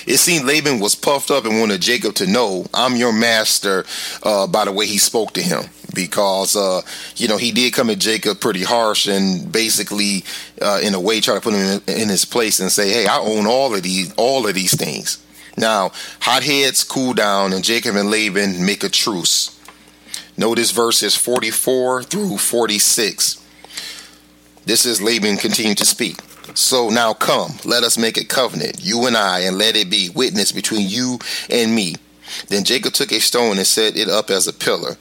It 0.06 0.18
seemed 0.18 0.46
Laban 0.46 0.82
was 0.82 0.96
puffed 0.96 1.32
up 1.32 1.46
and 1.46 1.62
wanted 1.62 1.82
Jacob 1.82 2.16
to 2.16 2.28
know, 2.28 2.66
I'm 2.74 2.98
your 2.98 3.14
master 3.14 3.86
uh, 4.22 4.48
by 4.48 4.66
the 4.66 4.74
way 4.74 4.86
he 4.86 4.98
spoke 4.98 5.32
to 5.36 5.42
him. 5.42 5.64
Because, 5.96 6.58
uh, 6.58 6.82
you 7.16 7.30
know, 7.30 7.38
he 7.38 7.54
did 7.54 7.72
come 7.72 7.90
at 7.90 8.00
Jacob 8.00 8.42
pretty 8.42 8.64
harsh 8.64 9.08
and 9.08 9.50
basically, 9.50 10.26
uh, 10.62 10.82
in 10.84 10.94
a 10.94 11.00
way, 11.00 11.22
try 11.22 11.36
to 11.36 11.42
put 11.42 11.54
him 11.54 11.82
in, 11.88 12.02
in 12.02 12.10
his 12.10 12.26
place 12.26 12.60
and 12.60 12.70
say, 12.70 12.92
hey, 12.92 13.08
I 13.08 13.18
own 13.20 13.48
all 13.48 13.74
of 13.74 13.82
these, 13.82 14.14
all 14.16 14.46
of 14.46 14.54
these 14.54 14.76
things. 14.76 15.20
Now, 15.58 15.92
hot 16.22 16.44
heads 16.44 16.84
cool 16.84 17.14
down, 17.14 17.52
and 17.52 17.64
Jacob 17.64 17.96
and 17.96 18.12
Laban 18.12 18.64
make 18.64 18.84
a 18.84 18.90
truce. 18.90 19.60
Notice 20.38 20.70
verses 20.70 21.16
44 21.16 22.04
through 22.04 22.38
46. 22.38 23.44
This 24.66 24.86
is 24.86 25.02
Laban 25.02 25.38
continuing 25.38 25.76
to 25.78 25.86
speak. 25.86 26.20
So 26.54 26.90
now 26.90 27.14
come, 27.14 27.54
let 27.66 27.84
us 27.84 27.98
make 27.98 28.18
a 28.18 28.26
covenant, 28.26 28.80
you 28.82 29.08
and 29.08 29.18
I, 29.18 29.40
and 29.42 29.58
let 29.58 29.76
it 29.76 29.90
be 29.90 30.10
witness 30.14 30.52
between 30.52 30.88
you 30.88 31.20
and 31.50 31.74
me. 31.74 31.96
Then 32.50 32.64
Jacob 32.64 32.94
took 32.94 33.12
a 33.12 33.20
stone 33.20 33.58
and 33.58 33.66
set 33.66 33.98
it 33.98 34.10
up 34.10 34.30
as 34.30 34.48
a 34.48 34.54
pillar. 34.54 34.98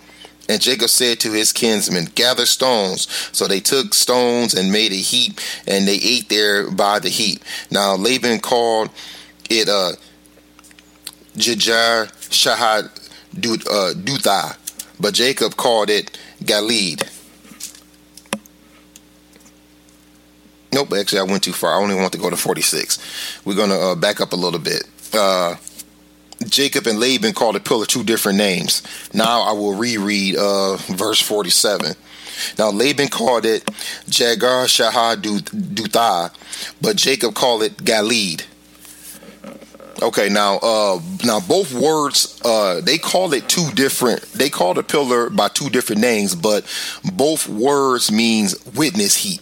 And 0.48 0.60
Jacob 0.60 0.88
said 0.88 1.18
to 1.20 1.32
his 1.32 1.52
kinsmen, 1.52 2.06
Gather 2.14 2.46
stones. 2.46 3.08
So 3.32 3.46
they 3.46 3.60
took 3.60 3.94
stones 3.94 4.54
and 4.54 4.72
made 4.72 4.92
a 4.92 4.96
heap, 4.96 5.40
and 5.66 5.86
they 5.86 5.96
ate 5.96 6.28
there 6.28 6.70
by 6.70 7.00
the 7.00 7.08
heap. 7.08 7.42
Now 7.70 7.96
Laban 7.96 8.40
called 8.40 8.90
it 9.50 9.68
uh, 9.68 9.92
Jajar 11.36 12.06
Shahad 12.30 12.86
uh, 13.36 13.94
Dutha, 13.94 14.56
but 14.98 15.14
Jacob 15.14 15.56
called 15.56 15.90
it 15.90 16.18
Galeed. 16.42 17.12
Nope, 20.72 20.92
actually, 20.92 21.20
I 21.20 21.22
went 21.22 21.42
too 21.42 21.52
far. 21.52 21.72
I 21.72 21.82
only 21.82 21.94
want 21.94 22.12
to 22.12 22.18
go 22.18 22.28
to 22.28 22.36
46. 22.36 23.42
We're 23.44 23.54
going 23.54 23.70
to 23.70 23.78
uh, 23.78 23.94
back 23.94 24.20
up 24.20 24.32
a 24.32 24.36
little 24.36 24.58
bit. 24.60 24.84
Uh, 25.14 25.56
Jacob 26.44 26.86
and 26.86 27.00
Laban 27.00 27.32
called 27.32 27.54
the 27.54 27.60
pillar 27.60 27.86
two 27.86 28.04
different 28.04 28.38
names. 28.38 28.82
Now 29.14 29.42
I 29.42 29.52
will 29.52 29.74
reread 29.74 30.36
uh, 30.36 30.76
verse 30.76 31.20
47. 31.20 31.94
Now 32.58 32.70
Laban 32.70 33.08
called 33.08 33.46
it 33.46 33.64
Jagar 34.06 34.66
Shahad 34.66 35.22
Dutha, 35.22 36.30
but 36.82 36.96
Jacob 36.96 37.34
called 37.34 37.62
it 37.62 37.76
Galeed. 37.78 38.44
Okay, 40.02 40.28
now 40.28 40.58
uh 40.58 41.00
now 41.24 41.40
both 41.40 41.72
words 41.72 42.38
uh 42.44 42.82
they 42.82 42.98
call 42.98 43.32
it 43.32 43.48
two 43.48 43.70
different 43.72 44.20
they 44.32 44.50
call 44.50 44.74
the 44.74 44.82
pillar 44.82 45.30
by 45.30 45.48
two 45.48 45.70
different 45.70 46.02
names, 46.02 46.34
but 46.34 46.66
both 47.14 47.48
words 47.48 48.12
means 48.12 48.54
witness 48.74 49.16
heap. 49.16 49.40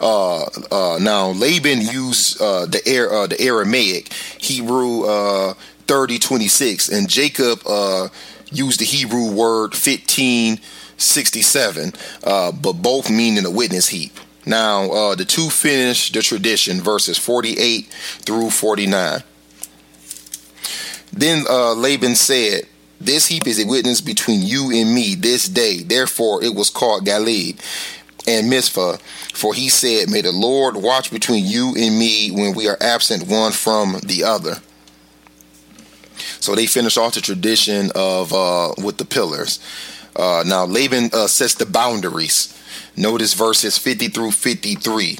Uh, 0.00 0.44
uh, 0.70 0.98
now 1.00 1.30
Laban 1.30 1.80
used 1.82 2.40
uh, 2.40 2.64
the 2.64 2.80
air 2.86 3.12
uh, 3.12 3.26
the 3.26 3.38
Aramaic 3.40 4.12
Hebrew 4.38 5.04
uh, 5.04 5.54
thirty 5.86 6.18
twenty 6.18 6.48
six, 6.48 6.88
and 6.88 7.08
Jacob 7.08 7.60
uh, 7.66 8.08
used 8.50 8.80
the 8.80 8.86
Hebrew 8.86 9.32
word 9.32 9.74
fifteen 9.74 10.60
sixty 10.96 11.42
seven, 11.42 11.92
uh, 12.24 12.52
but 12.52 12.74
both 12.74 13.10
meaning 13.10 13.44
a 13.44 13.50
witness 13.50 13.88
heap. 13.88 14.12
Now 14.46 14.90
uh, 14.90 15.14
the 15.14 15.26
two 15.26 15.50
finish 15.50 16.10
the 16.10 16.22
tradition, 16.22 16.80
verses 16.80 17.18
forty 17.18 17.58
eight 17.58 17.88
through 18.24 18.48
forty 18.50 18.86
nine. 18.86 19.22
Then 21.18 21.46
uh, 21.50 21.74
Laban 21.74 22.14
said, 22.14 22.62
This 23.00 23.26
heap 23.26 23.48
is 23.48 23.58
a 23.58 23.66
witness 23.66 24.00
between 24.00 24.40
you 24.40 24.70
and 24.70 24.94
me 24.94 25.16
this 25.16 25.48
day. 25.48 25.78
Therefore, 25.82 26.44
it 26.44 26.54
was 26.54 26.70
called 26.70 27.04
Galeed 27.04 27.58
and 28.28 28.48
Mizpah. 28.48 28.98
For 29.34 29.52
he 29.52 29.68
said, 29.68 30.10
May 30.10 30.20
the 30.20 30.30
Lord 30.30 30.76
watch 30.76 31.10
between 31.10 31.44
you 31.44 31.74
and 31.76 31.98
me 31.98 32.30
when 32.30 32.54
we 32.54 32.68
are 32.68 32.78
absent 32.80 33.26
one 33.26 33.50
from 33.50 33.96
the 34.04 34.22
other. 34.22 34.58
So 36.38 36.54
they 36.54 36.66
finish 36.66 36.96
off 36.96 37.14
the 37.14 37.20
tradition 37.20 37.90
of 37.96 38.32
uh, 38.32 38.74
with 38.78 38.98
the 38.98 39.04
pillars. 39.04 39.58
Uh, 40.14 40.44
now 40.46 40.66
Laban 40.66 41.10
uh, 41.12 41.26
sets 41.26 41.54
the 41.54 41.66
boundaries. 41.66 42.54
Notice 42.96 43.34
verses 43.34 43.76
50 43.76 44.08
through 44.08 44.30
53. 44.30 45.18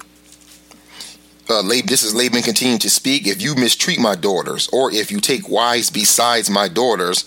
Uh, 1.48 1.62
this 1.62 2.02
is 2.02 2.14
Laban 2.14 2.42
continuing 2.42 2.78
to 2.80 2.90
speak. 2.90 3.26
If 3.26 3.40
you 3.40 3.54
mistreat 3.54 3.98
my 3.98 4.14
daughters, 4.14 4.68
or 4.72 4.92
if 4.92 5.10
you 5.10 5.20
take 5.20 5.48
wives 5.48 5.90
besides 5.90 6.50
my 6.50 6.68
daughters, 6.68 7.24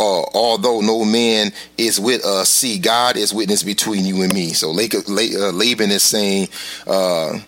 uh, 0.00 0.22
although 0.34 0.80
no 0.80 1.04
man 1.04 1.52
is 1.76 2.00
with 2.00 2.24
us, 2.24 2.48
see, 2.48 2.78
God 2.78 3.16
is 3.16 3.34
witness 3.34 3.62
between 3.62 4.04
you 4.06 4.22
and 4.22 4.32
me. 4.32 4.48
So 4.48 4.70
uh, 4.70 5.52
Laban 5.52 5.90
is 5.90 6.02
saying, 6.02 6.48
uh, 6.86 7.38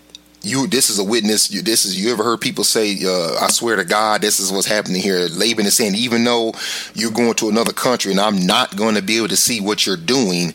you 0.44 0.66
this 0.66 0.90
is 0.90 0.98
a 0.98 1.04
witness. 1.04 1.50
You, 1.50 1.62
this 1.62 1.84
is 1.84 2.00
you 2.00 2.12
ever 2.12 2.22
heard 2.22 2.40
people 2.40 2.64
say 2.64 2.96
uh, 3.04 3.36
i 3.40 3.48
swear 3.48 3.76
to 3.76 3.84
god 3.84 4.20
this 4.20 4.40
is 4.40 4.52
what's 4.52 4.66
happening 4.66 5.00
here. 5.00 5.28
Laban 5.28 5.66
is 5.66 5.74
saying 5.74 5.94
even 5.94 6.24
though 6.24 6.54
you're 6.94 7.10
going 7.10 7.34
to 7.34 7.48
another 7.48 7.72
country 7.72 8.10
and 8.10 8.20
i'm 8.20 8.46
not 8.46 8.76
going 8.76 8.94
to 8.94 9.02
be 9.02 9.16
able 9.16 9.28
to 9.28 9.36
see 9.36 9.60
what 9.60 9.86
you're 9.86 9.96
doing 9.96 10.54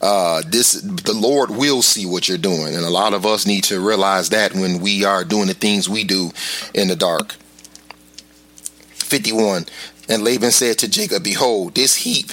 uh, 0.00 0.42
this 0.46 0.80
the 0.80 1.12
lord 1.12 1.50
will 1.50 1.82
see 1.82 2.06
what 2.06 2.28
you're 2.28 2.38
doing. 2.38 2.74
And 2.74 2.84
a 2.84 2.90
lot 2.90 3.14
of 3.14 3.26
us 3.26 3.46
need 3.46 3.64
to 3.64 3.80
realize 3.80 4.30
that 4.30 4.54
when 4.54 4.80
we 4.80 5.04
are 5.04 5.24
doing 5.24 5.48
the 5.48 5.54
things 5.54 5.88
we 5.88 6.04
do 6.04 6.30
in 6.74 6.88
the 6.88 6.96
dark. 6.96 7.36
51 8.94 9.66
and 10.08 10.24
Laban 10.24 10.50
said 10.50 10.78
to 10.78 10.88
Jacob, 10.88 11.22
Behold, 11.22 11.74
this 11.74 11.96
heap, 11.96 12.32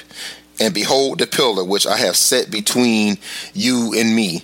and 0.59 0.73
behold 0.73 1.19
the 1.19 1.27
pillar 1.27 1.63
which 1.63 1.85
I 1.85 1.97
have 1.97 2.15
set 2.15 2.49
between 2.49 3.17
you 3.53 3.93
and 3.95 4.15
me. 4.15 4.43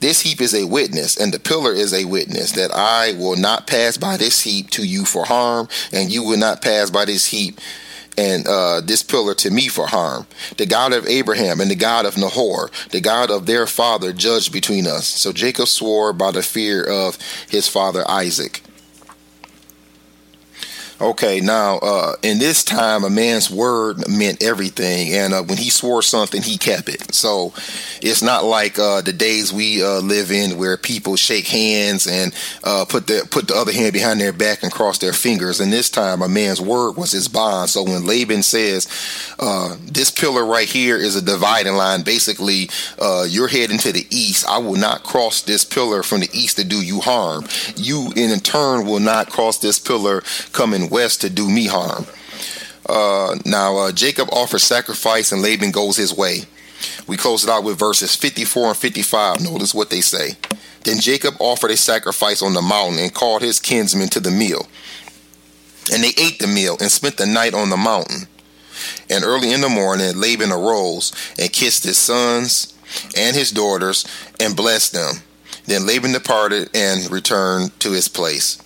This 0.00 0.20
heap 0.20 0.40
is 0.40 0.54
a 0.54 0.66
witness, 0.66 1.16
and 1.16 1.32
the 1.32 1.40
pillar 1.40 1.72
is 1.72 1.92
a 1.92 2.04
witness 2.04 2.52
that 2.52 2.70
I 2.72 3.12
will 3.12 3.36
not 3.36 3.66
pass 3.66 3.96
by 3.96 4.16
this 4.16 4.42
heap 4.42 4.70
to 4.70 4.84
you 4.84 5.04
for 5.04 5.24
harm, 5.24 5.68
and 5.92 6.10
you 6.10 6.22
will 6.22 6.38
not 6.38 6.62
pass 6.62 6.90
by 6.90 7.04
this 7.04 7.26
heap 7.26 7.60
and 8.18 8.46
uh, 8.48 8.80
this 8.80 9.02
pillar 9.02 9.34
to 9.34 9.50
me 9.50 9.68
for 9.68 9.86
harm. 9.86 10.26
The 10.56 10.66
God 10.66 10.92
of 10.92 11.06
Abraham 11.06 11.60
and 11.60 11.70
the 11.70 11.76
God 11.76 12.06
of 12.06 12.16
Nahor, 12.16 12.70
the 12.90 13.00
God 13.00 13.30
of 13.30 13.46
their 13.46 13.66
father, 13.66 14.12
judged 14.12 14.52
between 14.52 14.86
us. 14.86 15.06
So 15.06 15.32
Jacob 15.32 15.68
swore 15.68 16.12
by 16.12 16.30
the 16.30 16.42
fear 16.42 16.82
of 16.82 17.18
his 17.48 17.68
father 17.68 18.08
Isaac. 18.08 18.62
Okay, 20.98 21.40
now 21.40 21.76
uh, 21.82 22.14
in 22.22 22.38
this 22.38 22.64
time, 22.64 23.04
a 23.04 23.10
man's 23.10 23.50
word 23.50 24.08
meant 24.08 24.42
everything, 24.42 25.12
and 25.12 25.34
uh, 25.34 25.42
when 25.42 25.58
he 25.58 25.68
swore 25.68 26.00
something, 26.00 26.40
he 26.40 26.56
kept 26.56 26.88
it. 26.88 27.14
So 27.14 27.52
it's 28.00 28.22
not 28.22 28.44
like 28.44 28.78
uh, 28.78 29.02
the 29.02 29.12
days 29.12 29.52
we 29.52 29.82
uh, 29.82 30.00
live 30.00 30.32
in, 30.32 30.56
where 30.56 30.78
people 30.78 31.16
shake 31.16 31.48
hands 31.48 32.06
and 32.06 32.34
uh, 32.64 32.86
put 32.88 33.08
the 33.08 33.28
put 33.30 33.48
the 33.48 33.54
other 33.54 33.72
hand 33.72 33.92
behind 33.92 34.22
their 34.22 34.32
back 34.32 34.62
and 34.62 34.72
cross 34.72 34.96
their 34.96 35.12
fingers. 35.12 35.60
In 35.60 35.68
this 35.68 35.90
time, 35.90 36.22
a 36.22 36.30
man's 36.30 36.62
word 36.62 36.96
was 36.96 37.12
his 37.12 37.28
bond. 37.28 37.68
So 37.68 37.82
when 37.82 38.06
Laban 38.06 38.42
says, 38.42 38.88
uh, 39.38 39.76
"This 39.82 40.10
pillar 40.10 40.46
right 40.46 40.68
here 40.68 40.96
is 40.96 41.14
a 41.14 41.22
dividing 41.22 41.74
line," 41.74 42.04
basically, 42.04 42.70
you're 43.28 43.48
heading 43.48 43.78
to 43.78 43.92
the 43.92 44.06
east. 44.08 44.46
I 44.48 44.56
will 44.58 44.76
not 44.76 45.02
cross 45.02 45.42
this 45.42 45.62
pillar 45.62 46.02
from 46.02 46.20
the 46.20 46.30
east 46.32 46.56
to 46.56 46.64
do 46.64 46.82
you 46.82 47.00
harm. 47.00 47.44
You, 47.76 48.12
in 48.16 48.40
turn, 48.40 48.86
will 48.86 49.00
not 49.00 49.28
cross 49.28 49.58
this 49.58 49.78
pillar 49.78 50.22
coming 50.52 50.85
west 50.90 51.20
to 51.22 51.30
do 51.30 51.48
me 51.48 51.66
harm. 51.66 52.06
Uh, 52.88 53.36
now, 53.44 53.76
uh, 53.76 53.92
Jacob 53.92 54.28
offers 54.32 54.62
sacrifice 54.62 55.32
and 55.32 55.42
Laban 55.42 55.72
goes 55.72 55.96
his 55.96 56.16
way. 56.16 56.42
We 57.06 57.16
close 57.16 57.44
it 57.44 57.50
out 57.50 57.64
with 57.64 57.78
verses 57.78 58.14
54 58.14 58.68
and 58.68 58.76
55. 58.76 59.40
Notice 59.40 59.74
what 59.74 59.90
they 59.90 60.00
say. 60.00 60.36
Then 60.84 61.00
Jacob 61.00 61.34
offered 61.40 61.72
a 61.72 61.76
sacrifice 61.76 62.42
on 62.42 62.54
the 62.54 62.62
mountain 62.62 62.98
and 63.00 63.12
called 63.12 63.42
his 63.42 63.58
kinsmen 63.58 64.08
to 64.10 64.20
the 64.20 64.30
meal. 64.30 64.66
And 65.92 66.02
they 66.02 66.12
ate 66.16 66.38
the 66.38 66.46
meal 66.46 66.76
and 66.80 66.90
spent 66.90 67.16
the 67.16 67.26
night 67.26 67.54
on 67.54 67.70
the 67.70 67.76
mountain. 67.76 68.28
And 69.10 69.24
early 69.24 69.52
in 69.52 69.62
the 69.62 69.68
morning, 69.68 70.20
Laban 70.20 70.52
arose 70.52 71.12
and 71.38 71.52
kissed 71.52 71.84
his 71.84 71.98
sons 71.98 72.74
and 73.16 73.34
his 73.34 73.50
daughters 73.50 74.06
and 74.40 74.56
blessed 74.56 74.92
them. 74.92 75.22
Then 75.64 75.86
Laban 75.86 76.12
departed 76.12 76.70
and 76.74 77.10
returned 77.10 77.78
to 77.80 77.92
his 77.92 78.08
place. 78.08 78.58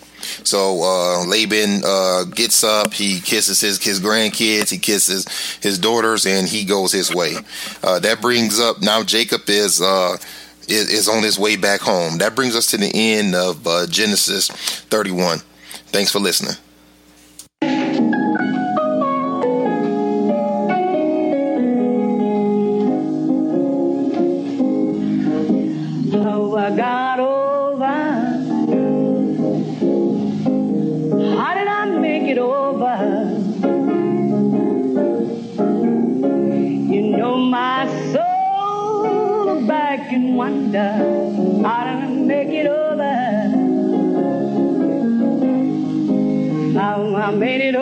So 0.45 0.83
uh, 0.83 1.25
Laban 1.27 1.83
uh, 1.85 2.25
gets 2.25 2.65
up, 2.65 2.93
he 2.93 3.21
kisses 3.21 3.61
his 3.61 3.83
his 3.83 4.01
grandkids, 4.01 4.71
he 4.71 4.79
kisses 4.79 5.27
his 5.61 5.79
daughters, 5.79 6.27
and 6.27 6.49
he 6.49 6.65
goes 6.65 6.93
his 6.93 7.15
way. 7.15 7.37
Uh, 7.83 7.99
that 8.01 8.21
brings 8.21 8.61
up 8.61 8.81
now 8.81 9.03
Jacob 9.03 9.43
is 9.49 9.81
uh, 9.81 10.17
is, 10.69 11.09
on 11.09 11.23
his 11.23 11.39
way 11.39 11.57
back 11.57 11.81
home. 11.81 12.19
That 12.19 12.35
brings 12.35 12.57
us 12.57 12.67
to 12.69 12.77
the 12.77 12.91
end 12.95 13.35
of 13.35 13.67
uh, 13.67 13.87
Genesis 13.87 14.49
31. 14.49 15.39
Thanks 15.89 16.13
for 16.13 16.21
listening. 16.21 16.55
Wonder 40.73 41.69
how 41.69 41.85
to 41.85 42.09
make 42.11 42.49
it 42.49 42.67
over. 42.67 43.03
I, 46.79 47.27
I 47.27 47.31
made 47.33 47.61
it 47.61 47.75
over. 47.75 47.80